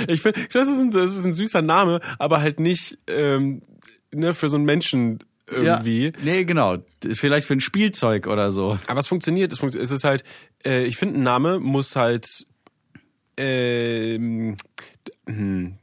[0.08, 3.62] Ich finde, das ist, ein, das ist ein süßer Name, aber halt nicht ähm,
[4.12, 5.20] ne, für so einen Menschen
[5.52, 6.06] irgendwie.
[6.06, 6.78] Ja, nee, genau.
[7.12, 8.78] Vielleicht für ein Spielzeug oder so.
[8.88, 9.52] Aber es funktioniert.
[9.52, 10.24] Es, funkt, es ist halt,
[10.66, 12.46] äh, ich finde, ein Name muss halt.
[13.38, 14.58] Ähm,
[15.26, 15.76] hm,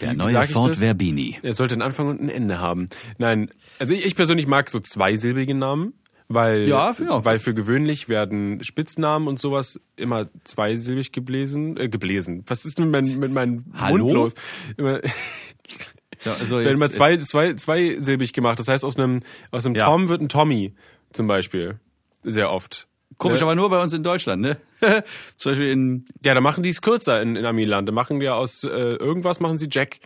[0.00, 0.80] Der neue Ford?
[0.80, 1.38] Verbini.
[1.42, 2.86] er sollte einen Anfang und ein Ende haben.
[3.18, 5.94] Nein, also ich, ich persönlich mag so zweisilbige Namen,
[6.28, 7.24] weil, Ja, auch.
[7.24, 11.76] weil für gewöhnlich werden Spitznamen und sowas immer zweisilbig gebläsen.
[11.76, 12.42] Äh, gebläsen.
[12.46, 13.98] Was ist denn mit, mit meinem Hallo?
[14.04, 14.34] Mund los?
[14.76, 15.00] Immer,
[16.24, 18.58] Ja, also werden jetzt- immer zwei, zwei, zweisilbig gemacht.
[18.58, 19.20] Das heißt, aus einem,
[19.50, 19.84] aus einem Ja.
[19.84, 20.74] Tom wird ein Tommy
[21.12, 21.78] zum Beispiel.
[22.24, 22.88] Sehr oft.
[23.18, 23.46] Komisch, Ne?
[23.46, 24.56] aber nur bei uns in Deutschland, ne?
[25.36, 27.88] Zum Beispiel in, Ja, da machen die es kürzer in, in Amiland.
[27.88, 30.00] Da machen die ja aus äh, irgendwas machen sie Jack.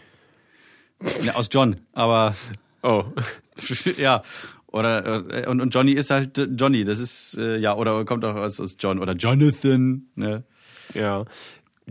[1.23, 2.35] ja, aus John, aber
[2.83, 3.05] Oh.
[3.99, 4.23] ja.
[4.73, 8.37] Oder äh, und, und Johnny ist halt Johnny, das ist äh, ja oder kommt auch
[8.37, 10.45] aus, aus John oder Jonathan, ne?
[10.95, 11.25] Ja.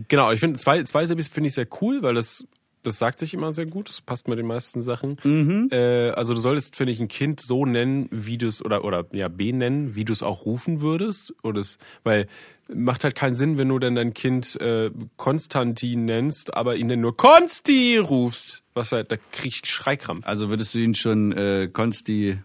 [0.08, 2.46] Genau, ich finde zwei, zweisilbig finde ich sehr cool, weil das,
[2.82, 3.88] das sagt sich immer sehr gut.
[3.88, 5.18] Das passt mit den meisten Sachen.
[5.24, 5.68] Mhm.
[5.70, 9.06] Äh, also du solltest, finde ich, ein Kind so nennen, wie du es, oder, oder
[9.12, 11.34] ja, benennen, wie du es auch rufen würdest.
[11.42, 12.26] Oder es, weil
[12.72, 17.00] macht halt keinen Sinn, wenn du dann dein Kind äh, Konstantin nennst, aber ihn dann
[17.00, 18.62] nur Konsti rufst.
[18.72, 20.26] Was halt, da krieg ich Schreikrampf.
[20.26, 22.38] Also würdest du ihn schon äh, Konsti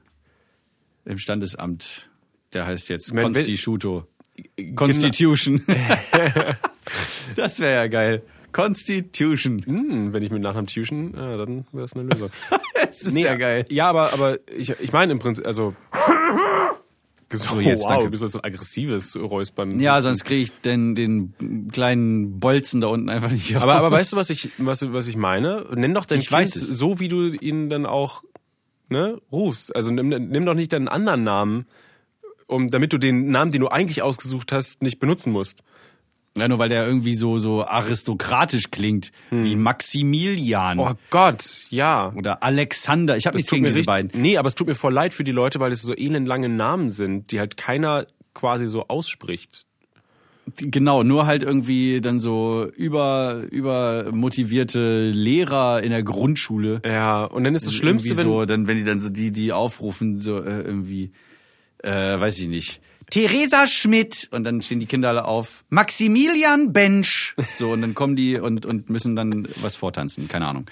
[1.05, 2.09] im Standesamt,
[2.53, 4.07] der heißt jetzt wenn- Schuto.
[4.75, 5.63] Constitution.
[7.35, 8.21] das wäre ja geil.
[8.51, 9.61] Constitution.
[9.65, 12.29] Hm, wenn ich mit Nachnamen Tuition, ja, dann wäre es eine Lösung.
[12.73, 13.65] Das ist ja geil.
[13.69, 15.75] Ja, aber, aber ich, ich meine im Prinzip, also.
[17.33, 18.05] So, jetzt, wow, danke.
[18.05, 19.79] du bist so ein aggressives Räuspern.
[19.79, 23.93] Ja, sonst kriege ich den, den kleinen Bolzen da unten einfach nicht Aber, aber raus.
[23.97, 25.65] weißt du, was ich, was, was ich meine?
[25.73, 28.23] Nenn doch dein Ich Kind so, wie du ihn dann auch
[28.89, 29.75] ne, rufst.
[29.75, 31.65] Also nimm, nimm doch nicht deinen anderen Namen,
[32.47, 35.63] um, damit du den Namen, den du eigentlich ausgesucht hast, nicht benutzen musst.
[36.37, 42.11] Ja, nur weil der irgendwie so, so aristokratisch klingt, wie Maximilian Oh Gott, ja.
[42.13, 43.15] oder Alexander.
[43.15, 44.11] Ich habe nichts gegen diese richtig, beiden.
[44.21, 46.89] Nee, aber es tut mir voll leid für die Leute, weil es so elendlange Namen
[46.89, 49.65] sind, die halt keiner quasi so ausspricht.
[50.57, 56.81] Genau, nur halt irgendwie dann so über, über motivierte Lehrer in der Grundschule.
[56.85, 59.31] Ja, und dann ist das Schlimmste, irgendwie wenn so, dann, wenn die dann so die,
[59.31, 61.11] die aufrufen, so äh, irgendwie,
[61.79, 62.79] äh, weiß ich nicht,
[63.09, 67.35] Theresa Schmidt und dann stehen die Kinder alle auf Maximilian Bench.
[67.55, 70.65] So und dann kommen die und und müssen dann was vortanzen, keine Ahnung.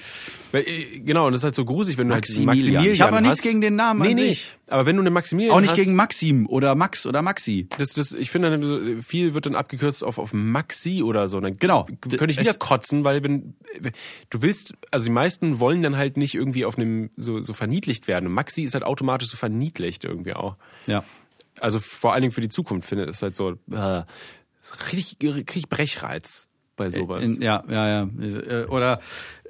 [0.52, 0.64] Äh,
[1.00, 2.56] Genau, und das ist halt so grusig, wenn du halt Maximilian.
[2.58, 4.28] Maximilian Ich habe auch nichts gegen den Namen nee, an nee.
[4.30, 4.58] sich.
[4.68, 7.68] Aber wenn du eine Maximilian Auch nicht hast, gegen Maxim oder Max oder Maxi.
[7.78, 11.40] das, das, ich finde, viel wird dann abgekürzt auf, auf Maxi oder so.
[11.40, 11.86] Dann Genau.
[12.02, 13.56] Könnte ich wieder Es- kotzen, weil wenn
[14.30, 18.08] du willst, also die meisten wollen dann halt nicht irgendwie auf einem so, so verniedlicht
[18.08, 18.28] werden.
[18.28, 20.56] Und Maxi ist halt automatisch so verniedlicht irgendwie auch.
[20.88, 21.04] Ja.
[21.64, 24.02] Also vor allen Dingen für die Zukunft finde ich es halt so äh,
[24.62, 27.22] ist richtig, richtig Brechreiz bei sowas.
[27.24, 28.10] In, ja, ja, ja.
[28.22, 29.00] Äh, Oder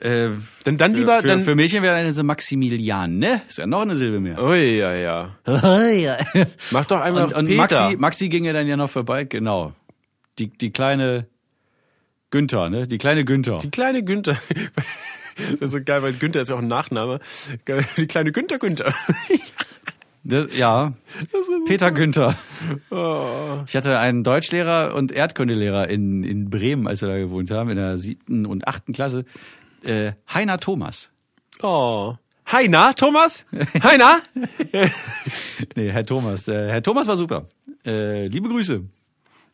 [0.02, 0.30] äh,
[0.66, 3.42] Dann- dann für, lieber- für, dann- für Mädchen wäre eine so Maximilian, ne?
[3.48, 4.44] Ist ja noch eine Silbe mehr.
[4.44, 5.36] Ui, ja, ja.
[6.72, 7.62] Mach doch einfach und und Peter.
[7.84, 9.74] Maxi, Maxi ginge dann ja noch vorbei, genau.
[10.40, 11.28] Die, die kleine
[12.32, 12.88] Günther, ne?
[12.88, 13.58] Die kleine Günther.
[13.60, 14.38] Die kleine Günther.
[15.36, 17.20] Das ist so geil, weil Günther ist ja auch ein Nachname.
[17.98, 18.94] Die kleine Günther Günther.
[20.26, 20.94] Das, ja,
[21.32, 22.36] Das ist so- Peter Günther.
[22.92, 23.62] Oh.
[23.68, 27.76] Ich hatte einen Deutschlehrer und Erdkundelehrer in, in Bremen, als wir da gewohnt haben, in
[27.76, 29.26] der siebten und achten Klasse.
[29.86, 31.12] Äh, Heiner Thomas.
[31.62, 32.16] oh.
[32.52, 33.46] Heiner, Thomas?
[33.84, 34.22] Heiner?
[35.76, 36.44] Nee, Herr Thomas.
[36.44, 37.46] Der Herr Thomas war super.
[37.88, 38.84] Äh, liebe Grüße.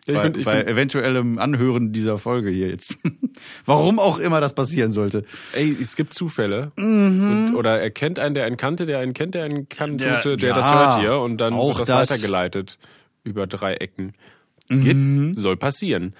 [0.07, 2.97] Ich bei, find- ich bei eventuellem Anhören dieser Folge hier jetzt.
[3.65, 5.23] Warum auch immer das passieren sollte.
[5.53, 6.71] Ey, es gibt Zufälle.
[6.77, 7.49] Mhm.
[7.49, 10.35] Und, oder er kennt einen, der einen kannte, der einen kennt, der einen kannte, Der-
[10.37, 12.09] der, ja, das hört hier und dann auch wird das, das.
[12.11, 12.79] weitergeleitet
[13.23, 14.13] über drei Ecken.
[14.69, 14.81] Mhm.
[14.81, 16.13] Gibt's, soll passieren.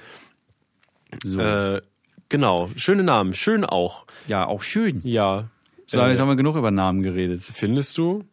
[1.24, 1.40] So.
[1.40, 1.82] Äh,
[2.30, 4.06] genau, schöne Namen, schön auch.
[4.28, 5.02] ja, auch schön.
[5.04, 5.50] Ja.
[5.88, 7.42] So, jetzt haben wir genug über Namen geredet.
[7.42, 8.24] Findest du?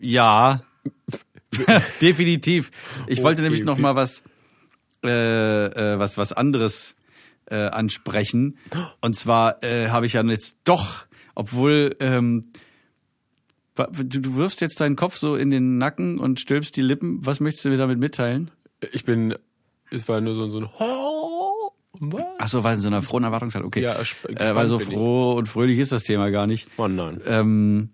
[0.00, 0.62] Ja.
[2.00, 2.70] Definitiv.
[3.06, 4.22] Ich wollte Okay, nämlich noch mal was,
[5.06, 6.96] äh, äh, was, was anderes
[7.46, 8.58] äh, ansprechen.
[9.00, 12.50] Und zwar äh, habe ich ja jetzt doch, obwohl ähm,
[13.74, 17.24] du, du wirfst jetzt deinen Kopf so in den Nacken und stülpst die Lippen.
[17.24, 18.50] Was möchtest du mir damit mitteilen?
[18.92, 19.34] Ich bin,
[19.90, 20.68] es war nur so, so ein?
[22.38, 23.68] Ach so, weil in so einer frohen Erwartungshaltung.
[23.68, 23.82] Okay.
[23.82, 26.68] Ja, äh, weil so froh und fröhlich ist das Thema gar nicht.
[26.76, 27.20] Oh nein.
[27.26, 27.90] Ähm,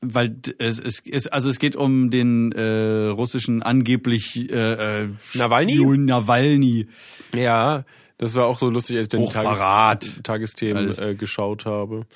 [0.00, 5.74] weil es, es, es also es geht um den äh, russischen angeblich äh, äh, Nawalny?
[5.76, 6.86] Spion Nawalny.
[7.34, 7.84] Ja,
[8.18, 10.00] das war auch so lustig, als ich Hochverrat.
[10.02, 10.98] Tages, Tagesthemen Alles.
[10.98, 12.06] äh, geschaut habe.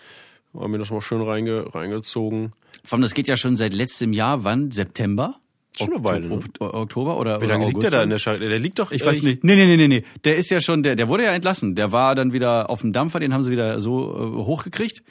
[0.53, 2.53] War mir das mal schön reinge, reingezogen.
[2.85, 4.71] Vor allem, das geht ja schon seit letztem Jahr, wann?
[4.71, 5.35] September?
[5.77, 6.35] Schon eine Weile, ne?
[6.37, 8.49] Ok- Oktober oder Wie oder lange liegt der da in der Schale?
[8.49, 8.93] Der liegt doch.
[8.93, 9.43] Ich weiß nicht.
[9.43, 10.05] Nee, nee, nee, nee, nee.
[10.23, 11.75] Der ist ja schon, der, der wurde ja entlassen.
[11.75, 15.03] Der war dann wieder auf dem Dampfer, den haben sie wieder so äh, hochgekriegt.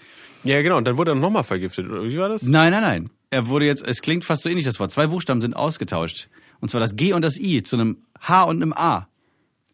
[0.44, 0.78] Ja, genau.
[0.78, 1.90] Und dann wurde er nochmal vergiftet.
[1.90, 2.44] Oder wie war das?
[2.44, 3.10] Nein, nein, nein.
[3.30, 4.92] Er wurde jetzt, es klingt fast so ähnlich, das Wort.
[4.92, 6.30] Zwei Buchstaben sind ausgetauscht.
[6.60, 9.08] Und zwar das G und das I zu einem H und einem A.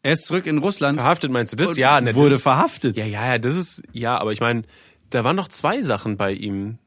[0.02, 1.00] Er ist zurück in Russland.
[1.00, 1.78] Verhaftet meinst du das?
[1.78, 2.96] Ja, ne, wurde das, verhaftet.
[2.96, 4.64] Ja, ja, ja, das ist, ja, aber ich meine,
[5.10, 6.78] da waren noch zwei Sachen bei ihm.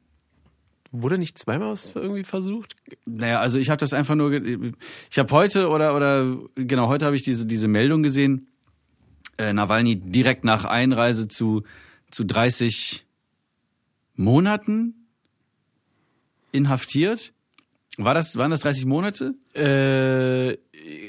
[0.93, 2.77] Wurde nicht zweimal was irgendwie versucht?
[3.07, 7.17] Naja, also ich habe das einfach nur, ich habe heute oder oder genau heute habe
[7.17, 8.49] ich diese diese Meldung gesehen.
[9.39, 11.63] Äh, Nawalny direkt nach Einreise zu
[12.11, 13.07] zu 30
[14.15, 15.07] Monaten
[16.53, 17.33] inhaftiert.
[17.99, 19.35] War das waren das 30 Monate?
[19.55, 20.57] Äh,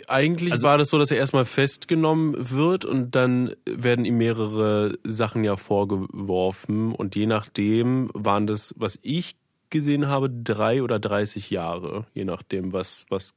[0.08, 4.98] eigentlich Also- war das so, dass er erstmal festgenommen wird und dann werden ihm mehrere
[5.04, 9.36] Sachen ja vorgeworfen und je nachdem waren das, was ich
[9.70, 13.34] gesehen habe, drei oder 30 Jahre, je nachdem, was, was,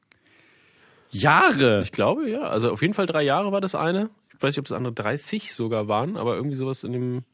[1.10, 1.80] Jahre.
[1.82, 4.10] ich glaube, ja, also auf jeden Fall drei Jahre war das eine.
[4.34, 7.24] Ich weiß nicht, ob das andere 30 sogar waren, aber irgendwie sowas in dem,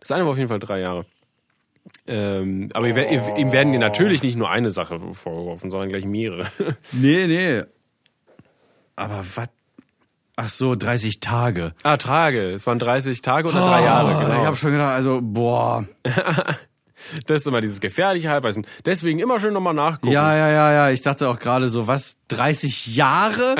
[0.00, 1.04] das eine war auf jeden Fall drei Jahre.
[2.06, 6.04] Ähm, aber ihm wer- ihm werden dir natürlich nicht nur eine Sache vorgeworfen, sondern gleich
[6.04, 6.46] mehrere.
[6.92, 7.62] Nee, nee.
[8.96, 9.48] Aber was?
[10.36, 11.74] Ach so, 30 Tage.
[11.82, 12.50] Ah, Tage.
[12.50, 14.40] Es waren 30 Tage oder drei Jahre, genau.
[14.40, 15.84] Ich habe schon gedacht, also boah.
[17.26, 18.66] Das ist immer dieses gefährliche Halbwissen.
[18.84, 20.12] Deswegen immer schön nochmal nachgucken.
[20.12, 20.90] Ja, ja, ja, ja.
[20.90, 22.16] Ich dachte auch gerade so, was?
[22.28, 23.54] 30 Jahre?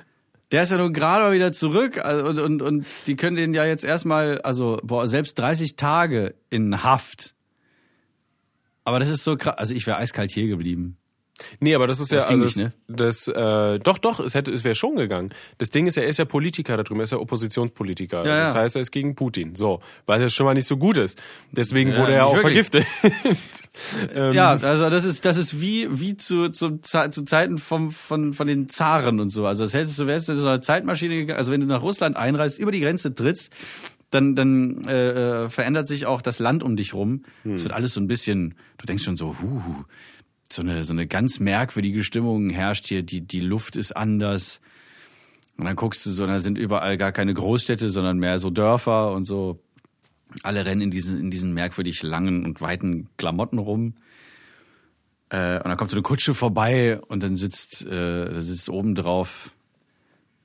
[0.52, 3.52] Der ist ja nun gerade mal wieder zurück also, und, und, und die können den
[3.52, 7.33] ja jetzt erstmal, also boah, selbst 30 Tage in Haft.
[8.84, 9.56] Aber das ist so krass.
[9.58, 10.96] Also ich wäre eiskalt hier geblieben.
[11.58, 14.52] Nee, aber das ist Das ja, also nicht, das, das äh, doch, doch, es hätte,
[14.52, 15.34] es wäre schon gegangen.
[15.58, 18.18] Das Ding ist ja, er ist ja Politiker da drüben, er ist ja Oppositionspolitiker.
[18.18, 18.60] Also Ja, Das ja.
[18.60, 19.56] heißt, er ist gegen Putin.
[19.56, 21.20] So, weil er schon mal nicht so gut ist.
[21.50, 22.68] Deswegen Ja, wurde er auch wirklich.
[22.68, 22.86] vergiftet.
[24.14, 28.32] ähm, Ja, also das ist das ist wie wie zu zu, zu Zeiten vom von
[28.32, 29.44] von den Zaren und so.
[29.44, 31.38] Also das hättest du wärst du in so einer Zeitmaschine gegangen.
[31.38, 33.50] Also wenn du nach Russland einreist, über die Grenze trittst,
[34.14, 37.24] dann dann äh, äh, verändert sich auch das Land um dich rum.
[37.44, 38.54] Es wird alles so ein bisschen.
[38.78, 39.84] Du denkst schon so, huh,
[40.50, 43.02] so eine so eine ganz merkwürdige Stimmung herrscht hier.
[43.02, 44.60] Die die Luft ist anders.
[45.56, 49.12] Und dann guckst du so, da sind überall gar keine Großstädte, sondern mehr so Dörfer
[49.12, 49.60] und so.
[50.42, 53.94] Alle rennen in diesen, in diesen merkwürdig langen und weiten Klamotten rum.
[55.28, 58.94] Äh, und dann kommt so eine Kutsche vorbei und dann sitzt, äh, da sitzt oben
[58.96, 59.52] drauf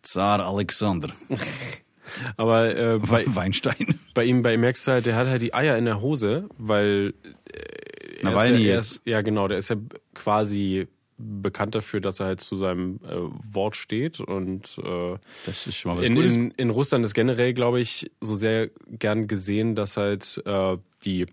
[0.02, 1.10] Zar Alexander
[2.38, 4.00] Aber äh, bei, Weinstein.
[4.14, 6.50] bei ihm, bei ihm merkst du halt, der hat halt die Eier in der Hose,
[6.58, 7.14] weil
[7.52, 8.92] äh, er Nawalny ist ja, er jetzt.
[8.92, 9.76] ist, ja genau, der ist ja
[10.14, 10.88] quasi
[11.18, 13.10] bekannt dafür, dass er halt zu seinem äh,
[13.54, 16.36] Wort steht und äh, Das ist schon mal was in, Gutes.
[16.36, 21.26] in, in Russland ist generell, glaube ich, so sehr gern gesehen, dass halt äh, die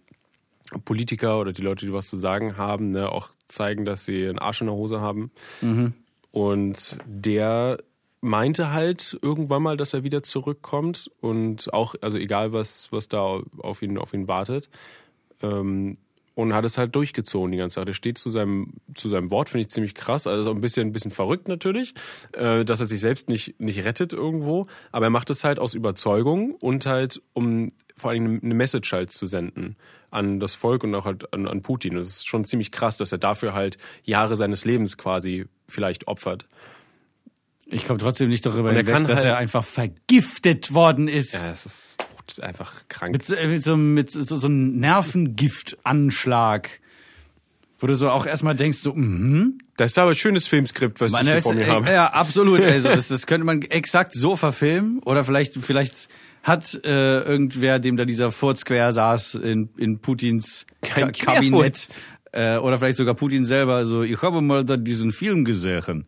[0.85, 4.41] Politiker oder die Leute, die was zu sagen haben, ne, auch zeigen, dass sie einen
[4.41, 5.31] Arsch in der Hose haben.
[6.33, 7.79] Und der
[8.27, 13.41] meinte halt irgendwann mal, dass er wieder zurückkommt und auch, also egal was, was da
[13.59, 14.69] auf ihn, auf ihn wartet.
[15.43, 15.97] Ähm,
[16.37, 17.89] und hat es halt durchgezogen die ganze Zeit.
[17.89, 20.27] Er steht zu seinem, zu seinem Wort, finde ich ziemlich krass.
[20.27, 21.95] Also ein bisschen, ein bisschen verrückt natürlich,
[22.33, 24.67] äh, dass er sich selbst nicht, nicht rettet irgendwo.
[24.93, 29.13] Aber er macht es halt aus Überzeugung und halt, um vor allem eine Message halt
[29.13, 29.77] zu senden
[30.11, 31.95] an das Volk und auch halt an, an Putin.
[31.95, 36.47] Das ist schon ziemlich krass, dass er dafür halt Jahre seines Lebens quasi vielleicht opfert.
[37.69, 41.35] Ich komme trotzdem nicht darüber er hinweg, kann dass halt- er einfach vergiftet worden ist.
[41.35, 41.97] Ja, es ist
[42.41, 43.13] einfach krank.
[43.13, 44.79] Mit, so- mit, so, mit so, so einem
[45.67, 46.81] Nervengiftanschlag.
[47.79, 49.59] Wo du so auch erstmal denkst, so, mhm.
[49.77, 51.91] Das ist aber ein schönes Filmskript, was ich Man, hier das, vor mir äh, habe.
[51.91, 52.61] ja, absolut.
[52.65, 55.01] Also das, das könnte man exakt so verfilmen.
[55.05, 56.09] Oder vielleicht, vielleicht
[56.43, 61.89] hat äh, irgendwer, dem da dieser Furz quer saß in, in Putins Kein Ka Kabinett.
[62.33, 66.07] Äh, oder vielleicht sogar Putin selber so, ich habe mal da diesen Film gesehen.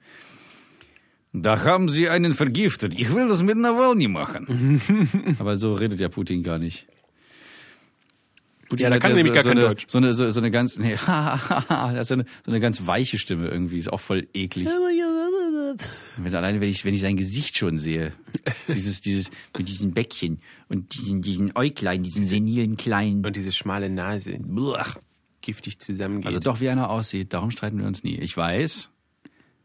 [1.33, 2.95] Da haben sie einen vergiftet.
[2.97, 4.81] Ich will das mit Nawalny machen.
[5.39, 6.87] Aber so redet ja Putin gar nicht.
[8.69, 9.85] Putin Ja, da kann nämlich gar so kein eine, Deutsch.
[9.89, 13.19] So eine, so, so eine ganz, nee, er hat so eine, so eine ganz weiche
[13.19, 14.69] Stimme irgendwie, ist auch voll eklig.
[16.17, 18.13] Wenn, alleine, wenn ich, wenn ich sein Gesicht schon sehe,
[18.69, 23.91] dieses, dieses, mit diesen Bäckchen und diesen, diesen Äuglein, diesen senilen kleinen, Und diese schmale
[23.91, 24.95] Nase Blech.
[25.43, 26.27] giftig zusammengeht.
[26.27, 28.17] also doch wie einer aussieht, darum streiten wir uns nie.
[28.17, 28.91] Ich weiß,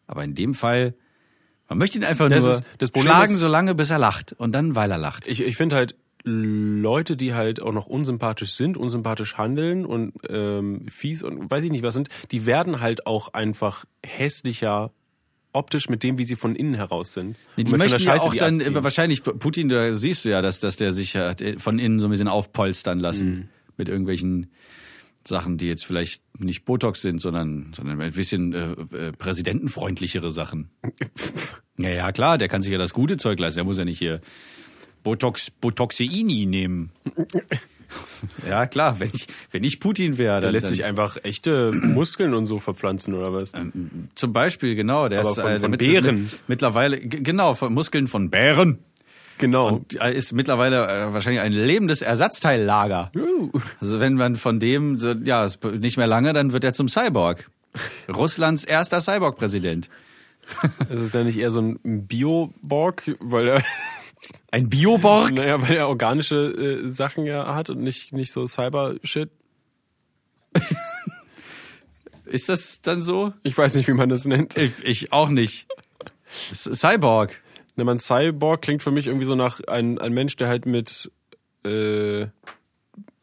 [0.07, 0.93] aber in dem Fall,
[1.69, 3.99] man möchte ihn einfach Das nur ist- das Problem schlagen, ist- so lange, bis er
[3.99, 5.27] lacht und dann, weil er lacht.
[5.27, 5.95] ich, ich finde halt
[6.25, 11.71] Leute, die halt auch noch unsympathisch sind, unsympathisch handeln und ähm, fies und weiß ich
[11.71, 14.91] nicht was sind, die werden halt auch einfach hässlicher
[15.51, 17.35] optisch mit dem, wie sie von innen heraus sind.
[17.57, 18.83] Nee, die möchten ja auch dann abziehen.
[18.83, 21.17] wahrscheinlich Putin, da siehst du ja, dass, dass der sich
[21.57, 23.49] von innen so ein bisschen aufpolstern lassen Mhm.
[23.77, 24.47] mit irgendwelchen
[25.25, 30.69] Sachen, die jetzt vielleicht nicht Botox sind, sondern, sondern ein bisschen äh, äh, präsidentenfreundlichere Sachen.
[31.77, 33.57] ja, ja, klar, der kann sich ja das gute Zeug leisten.
[33.59, 34.19] Der muss ja nicht hier
[35.03, 36.91] Botox, Botoxeini nehmen.
[38.49, 42.33] ja, klar, wenn ich, wenn ich Putin wäre, Da lässt dann, sich einfach echte Muskeln
[42.33, 43.51] und so verpflanzen oder was?
[44.15, 45.09] Zum Beispiel, genau.
[45.09, 46.23] Der Aber ist, von- äh, von mit- Bären.
[46.23, 48.79] Mit, mittlerweile, genau, von Muskeln von Bären.
[49.43, 49.67] Genau.
[49.67, 53.11] Und er ist mittlerweile äh, wahrscheinlich ein lebendes Ersatzteillager.
[53.13, 53.51] Uh.
[53.81, 55.45] Also wenn man von dem, ja,
[55.81, 57.49] nicht mehr lange, dann wird er zum Cyborg.
[58.07, 59.89] Russlands erster Cyborg-Präsident.
[60.89, 63.63] Ist es dann nicht eher so ein Bio-Borg, weil er,
[64.51, 65.33] Ein Bioborg?
[65.33, 69.29] naja, weil er organische äh, Sachen ja hat und nicht, nicht so Cyber-Shit?
[72.27, 73.33] Ist das dann so?
[73.43, 74.55] Ich weiß nicht, wie man das nennt.
[74.55, 75.67] Ich, ich auch nicht.
[76.53, 77.41] Cyborg.
[77.75, 81.11] Ne, man Cyborg klingt für mich irgendwie so nach ein, ein Mensch, der halt mit
[81.65, 82.27] äh,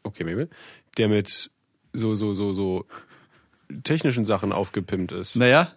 [0.03, 0.49] okay, maybe,
[0.97, 1.49] der mit
[1.93, 2.85] so so so so
[3.83, 5.35] technischen Sachen aufgepimpt ist.
[5.37, 5.71] Naja,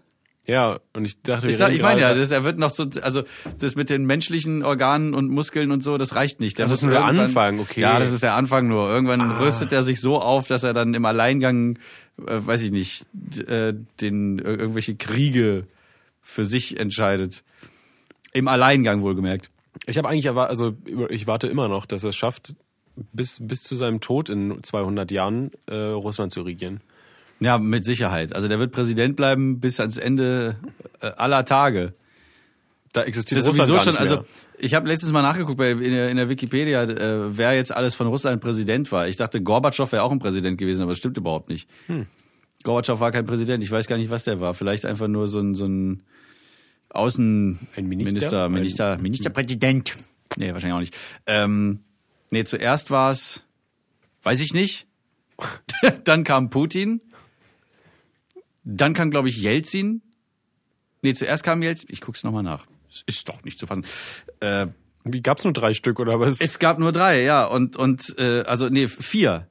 [0.47, 2.87] Ja, und ich dachte, wir Ich, sag, ich meine ja, das, er wird noch so,
[3.03, 3.22] also
[3.61, 6.59] das mit den menschlichen Organen und Muskeln und so, das reicht nicht.
[6.59, 7.85] Der Das ist nur der Anfang, okay.
[7.85, 7.93] Ah.
[7.95, 8.89] Ja, das ist der Anfang nur.
[8.91, 11.79] Irgendwann rüstet er sich so auf, dass er dann im Alleingang,
[12.18, 13.07] äh, weiß ich nicht,
[13.47, 15.66] äh, den ir- irgendwelche Kriege
[16.20, 17.45] für sich entscheidet.
[18.35, 19.51] Im Alleingang wohlgemerkt.
[19.87, 20.76] ich habe eigentlich erwartet, also
[21.09, 22.55] ich warte immer noch, dass er es schafft,
[23.12, 26.80] bis bis zu seinem Tod in 200 Jahren äh, Russland zu regieren.
[27.41, 28.35] Ja, mit Sicherheit.
[28.35, 30.57] Also der wird Präsident bleiben bis ans Ende
[31.01, 31.95] äh, aller Tage.
[32.93, 34.24] Da Das existiert ist Russland sowieso schon, also
[34.57, 37.97] ich habe letztens mal nachgeguckt bei, in, der, in der Wikipedia, äh, wer jetzt alles
[37.97, 39.09] von Russland Präsident war.
[39.09, 41.68] Ich dachte, Gorbatschow wäre auch ein Präsident gewesen, aber das stimmt überhaupt nicht.
[41.89, 42.07] Hm.
[42.62, 44.55] Gorbatschow war kein Präsident, ich weiß gar nicht, was der war.
[44.55, 46.05] Vielleicht einfach nur so ein, so ein
[46.95, 48.49] Außenminister, Minister?
[48.49, 49.95] Minister, Ministerpräsident.
[50.36, 50.97] Nee, wahrscheinlich auch nicht.
[51.26, 51.80] Ähm,
[52.30, 53.45] nee, zuerst war es,
[54.22, 54.86] weiß ich nicht.
[56.05, 57.01] Dann kam Putin.
[58.64, 60.03] Dann kam, glaube ich, Jelzin.
[61.03, 61.88] Nee, zuerst kam Jelzin.
[61.92, 62.66] Ich guck's nochmal nach.
[62.88, 63.84] Es ist doch nicht zu fassen.
[64.40, 64.68] Äh.
[65.07, 66.40] Wie gab's nur drei Stück oder was?
[66.40, 67.45] es gab nur drei, ja.
[67.45, 69.49] Und, und äh, also, nee, vier.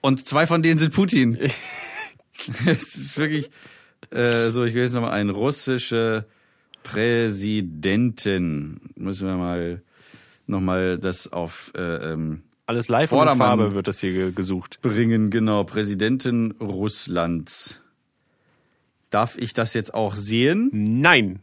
[0.00, 1.36] Und zwei von denen sind Putin.
[2.66, 3.50] es ist wirklich.
[4.10, 6.26] Äh, so, ich will jetzt nochmal ein russische
[6.92, 8.80] Präsidentin.
[8.96, 9.82] Müssen wir mal
[10.46, 13.36] nochmal das auf äh, ähm, Alles live und.
[13.36, 14.80] Farbe wird das hier ge- gesucht.
[14.82, 15.64] bringen, genau.
[15.64, 17.80] Präsidentin Russlands.
[19.10, 20.70] Darf ich das jetzt auch sehen?
[20.72, 21.40] Nein.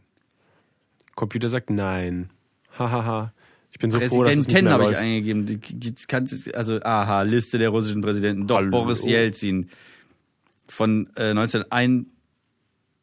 [1.14, 2.30] Computer sagt nein.
[2.78, 3.32] Hahaha.
[3.72, 5.60] Ich bin so froh, dass es nicht Präsidenten mehr habe ich eingegeben.
[6.54, 8.46] Also, aha, Liste der russischen Präsidenten.
[8.46, 8.70] Doch, Hallo.
[8.70, 9.68] Boris Jelzin.
[10.68, 11.34] Von äh,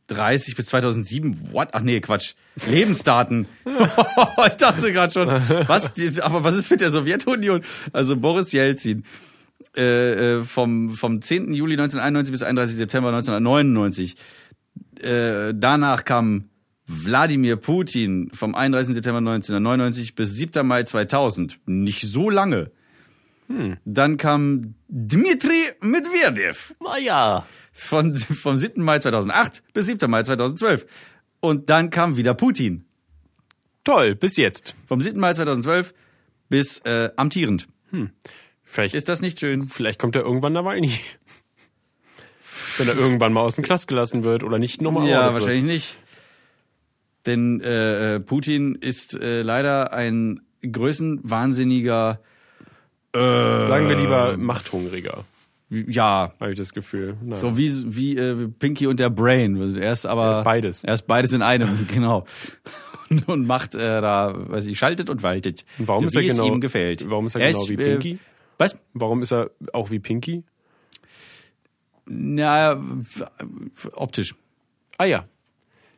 [0.10, 1.54] 1931 bis 2007.
[1.54, 1.70] What?
[1.74, 2.34] Ach nee, Quatsch.
[2.68, 3.48] Lebensdaten.
[3.66, 5.94] ich dachte gerade schon, was?
[6.22, 7.62] Aber was ist mit der Sowjetunion?
[7.94, 9.04] Also Boris Jelzin.
[9.76, 11.54] Äh, äh, vom, vom 10.
[11.54, 12.76] Juli 1991 bis 31.
[12.76, 14.16] September 1999.
[15.02, 16.50] Äh, danach kam
[16.86, 18.94] Wladimir Putin vom 31.
[18.94, 20.66] September 1999 bis 7.
[20.68, 21.60] Mai 2000.
[21.66, 22.72] Nicht so lange.
[23.86, 27.46] Dann kam Dmitri Medvedev Naja.
[27.74, 28.82] Von, vom 7.
[28.84, 30.10] Mai 2008 bis 7.
[30.10, 30.86] Mai 2012.
[31.40, 32.86] Und dann kam wieder Putin.
[33.84, 34.76] Toll, bis jetzt.
[34.88, 35.20] Vom 7.
[35.20, 35.94] Mai 2012
[36.50, 37.68] bis äh, amtierend.
[38.64, 39.68] Vielleicht, Ist das nicht schön?
[39.68, 40.92] vielleicht kommt er irgendwann Nawalny.
[42.78, 45.96] Wenn er irgendwann mal aus dem Knast gelassen wird oder nicht nochmal Ja, wahrscheinlich nicht.
[47.26, 52.20] Denn äh, äh, Putin ist äh, leider ein größenwahnsinniger,
[53.14, 53.68] wird.
[53.68, 55.24] Sagen wir lieber machthungriger,
[55.88, 57.16] ja, habe ich das Gefühl.
[57.22, 57.40] Nein.
[57.40, 59.76] so wie, wie äh, Pinky und der Brain.
[59.78, 60.84] Er ist aber Er ist beides.
[60.84, 62.26] Er ist beides in einem, genau.
[63.10, 65.66] Und, und macht äh, da, weiß ich, schaltet und waltet.
[65.80, 67.10] Und warum so ist er genau- es ihm gefällt.
[67.10, 68.20] warum ist er genau wie äh, Pinky?
[68.58, 68.78] Was?
[68.94, 70.44] Warum ist er auch wie Pinky?
[72.06, 72.82] Na,
[73.94, 74.36] optisch.
[74.98, 75.26] Ah ja.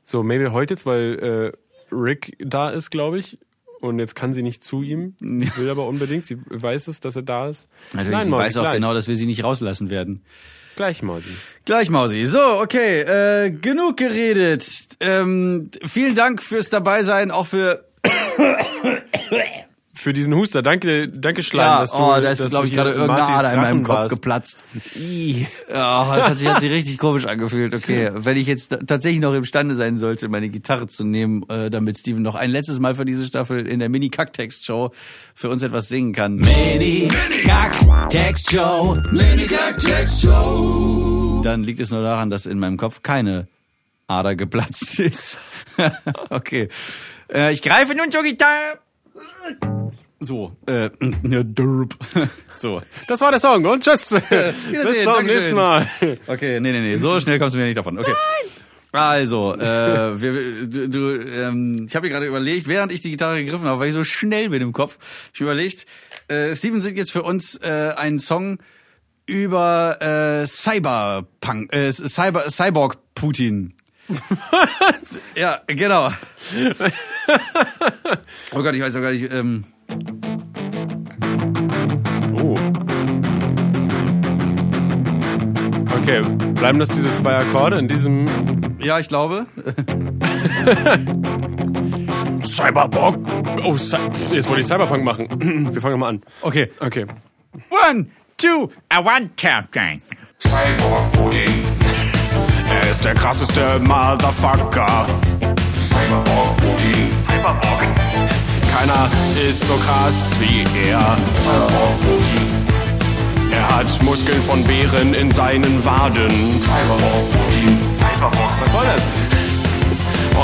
[0.04, 1.52] So, maybe heute jetzt, weil
[1.92, 3.38] äh, Rick da ist, glaube ich.
[3.86, 5.16] Und jetzt kann sie nicht zu ihm.
[5.20, 6.26] Will aber unbedingt.
[6.26, 7.68] Sie weiß es, dass er da ist.
[7.94, 8.76] Natürlich, sie Mausi, weiß auch gleich.
[8.76, 10.24] genau, dass wir sie nicht rauslassen werden.
[10.76, 11.30] Gleich, Mausi.
[11.64, 12.26] Gleich, Mausi.
[12.26, 14.68] So, okay, äh, genug geredet.
[15.00, 17.86] Ähm, vielen Dank fürs Dabeisein, auch für
[20.06, 20.62] Für diesen Huster.
[20.62, 23.82] Danke, danke Schleim, dass du oh, da ist, glaube ich, gerade irgendeine Ader in meinem
[23.82, 24.14] Kopf warst.
[24.14, 24.64] geplatzt.
[25.68, 27.74] Ja, das hat sich, hat sich richtig komisch angefühlt.
[27.74, 31.98] Okay, wenn ich jetzt tatsächlich noch imstande sein sollte, meine Gitarre zu nehmen, äh, damit
[31.98, 34.92] Steven noch ein letztes Mal für diese Staffel in der Mini-Kacktext-Show
[35.34, 36.36] für uns etwas singen kann.
[36.36, 37.08] Mini
[37.44, 37.74] Kack
[38.12, 39.00] Text Show.
[39.12, 41.42] Mini Kack Text Show.
[41.44, 43.48] Dann liegt es nur daran, dass in meinem Kopf keine
[44.06, 45.40] Ader geplatzt ist.
[46.30, 46.70] okay.
[47.34, 48.85] Äh, ich greife nun zur Gitarre.
[50.20, 51.94] So, äh, ne, derp.
[52.52, 52.82] so.
[53.08, 54.10] Das war der Song und tschüss.
[54.30, 55.88] Bis zum nächsten Mal.
[56.26, 58.00] Okay, nee, nee, nee, so schnell kommst du mir nicht davon.
[58.00, 58.14] Okay.
[58.92, 63.44] Also, äh, wir, du, du, ähm, ich habe mir gerade überlegt, während ich die Gitarre
[63.44, 64.98] gegriffen habe, weil ich so schnell bin im Kopf,
[65.34, 65.86] ich überlegt,
[66.30, 68.58] äh, Steven singt jetzt für uns äh, einen Song
[69.26, 73.74] über äh, Cyberpunk, äh, Cyber, Cyborg Putin.
[75.36, 76.12] Ja, genau.
[78.54, 79.32] oh Gott, ich weiß auch gar nicht.
[79.32, 79.66] Ähm,
[82.38, 82.56] Oh.
[85.98, 86.22] Okay,
[86.54, 88.28] bleiben das diese zwei Akkorde in diesem
[88.86, 89.48] ja, ich glaube.
[92.44, 93.28] Cyberpunk?
[93.64, 95.74] Oh, jetzt wollte ich Cyberpunk machen.
[95.74, 96.22] Wir fangen mal an.
[96.42, 96.72] Okay.
[96.80, 97.08] Okay.
[97.70, 100.00] One, two, I want Captain.
[100.38, 102.15] Cyborg Putin.
[102.82, 105.06] Er ist der krasseste Motherfucker.
[105.80, 107.10] Cyborg Putin.
[107.26, 107.82] Cyberborg.
[108.78, 109.10] Keiner
[109.50, 111.00] ist so krass wie er.
[111.00, 112.46] Cyborg Putin.
[113.52, 116.30] Er hat Muskeln von Bären in seinen Waden.
[116.30, 117.78] Cyborg Putin.
[117.98, 118.52] Cyberborg.
[118.62, 119.04] Was soll das?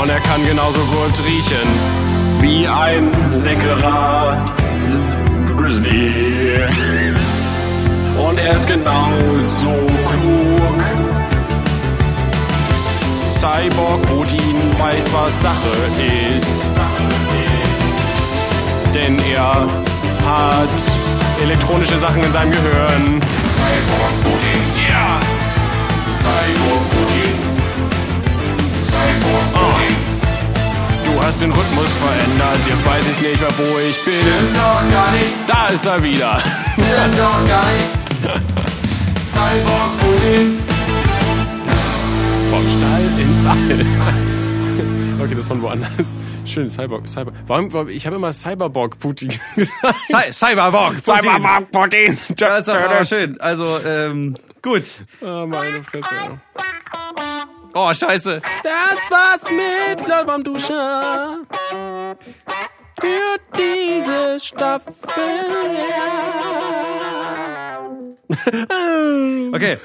[0.00, 1.68] Und er kann genauso gut riechen
[2.40, 3.10] wie ein
[3.44, 4.54] leckerer
[5.54, 6.62] Grizzly.
[8.26, 11.21] Und er ist genauso klug.
[13.42, 15.72] Cyborg Putin weiß, was Sache
[16.36, 16.64] ist.
[18.94, 19.66] Denn er
[20.24, 20.68] hat
[21.42, 23.20] elektronische Sachen in seinem Gehirn.
[23.50, 24.62] Cyborg Putin.
[24.88, 25.18] Ja!
[26.22, 27.34] Cyborg Putin.
[28.86, 29.96] Cyborg Putin.
[31.04, 34.14] Du hast den Rhythmus verändert, jetzt weiß ich nicht mehr, wo ich bin.
[34.14, 35.34] Stimmt doch gar nicht.
[35.48, 36.40] Da ist er wieder.
[36.74, 37.98] Stimmt doch gar nicht.
[39.26, 40.61] Cyborg Putin.
[43.22, 43.86] Ins All.
[45.22, 46.16] Okay, das von woanders.
[46.44, 47.30] Schön, Cyborg, Cyber.
[47.46, 50.04] Warum, warum ich habe immer Cyberborg Putin gesagt.
[50.06, 50.94] Cy Cyberborg.
[50.94, 51.02] Putin.
[51.22, 52.18] Cyberborg Putin.
[52.38, 53.40] Das ist doch aber schön.
[53.40, 54.82] Also, ähm, gut.
[55.20, 56.08] Oh, meine Fresse.
[57.74, 58.42] Oh, scheiße.
[58.64, 60.74] Das war's mit Leute beim Duschen.
[63.00, 64.92] Für diese Staffel.
[69.52, 69.76] Okay.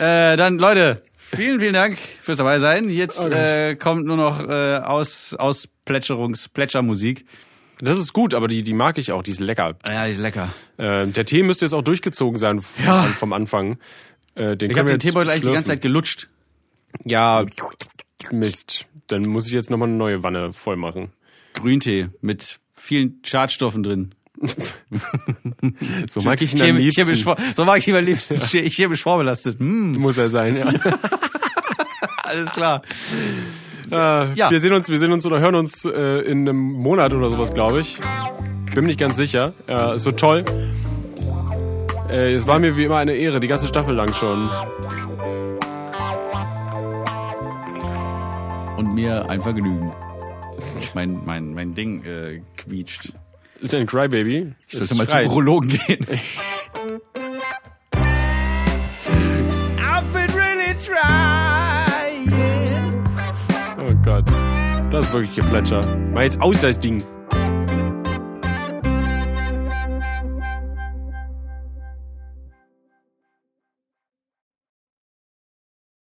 [0.00, 1.00] äh, dann, Leute,
[1.36, 2.88] vielen, vielen Dank fürs dabei sein.
[2.90, 7.24] Jetzt Oh äh, kommt nur noch äh, aus, aus Plätscherungs, Plätschermusik.
[7.80, 9.76] Das ist gut, aber die, die mag ich auch, die ist lecker.
[9.84, 10.48] Ja, die ist lecker.
[10.76, 13.02] Äh, der Tee müsste jetzt auch durchgezogen sein vom, Ja.
[13.02, 13.78] vom Anfang.
[14.36, 15.70] Äh, den Ich habe den Teebeutel eigentlich die ganze.
[15.72, 16.28] Zeit gelutscht.
[17.04, 17.44] Ja,
[18.30, 18.86] Mist.
[19.08, 21.12] Dann muss ich jetzt nochmal eine neue Wanne voll machen.
[21.54, 24.14] Grüntee mit vielen Schadstoffen drin.
[26.10, 27.02] So mag ich ihn am liebsten.
[27.04, 28.34] chemisch, vor- so mag ich ihn am liebsten.
[28.40, 29.58] Che- Chemisch vorbelastet.
[29.60, 30.64] Mm, Muss er sein, ja.
[32.24, 32.82] alles klar.
[33.90, 34.50] Äh, Ja.
[34.50, 37.52] Wir sehen uns, wir sehen uns oder hören uns äh, in einem Monat oder sowas,
[37.54, 37.98] glaube ich.
[38.74, 39.52] Bin mir nicht ganz sicher.
[39.68, 40.44] Äh, es wird toll.
[42.10, 44.48] Äh, es war mir wie immer eine Ehre, die ganze Staffel lang schon.
[48.76, 49.92] Und mir ein Vergnügen.
[50.94, 53.12] Mein, mein, mein Ding äh, quietscht.
[53.70, 54.52] Dein Crybaby.
[54.68, 56.06] Ich sollte mal zum Urologen gehen.
[59.78, 62.30] I've been really trying.
[63.78, 64.24] Oh Gott.
[64.90, 65.80] Das ist wirklich Geplätscher.
[66.12, 67.02] Mal jetzt aus das Ding.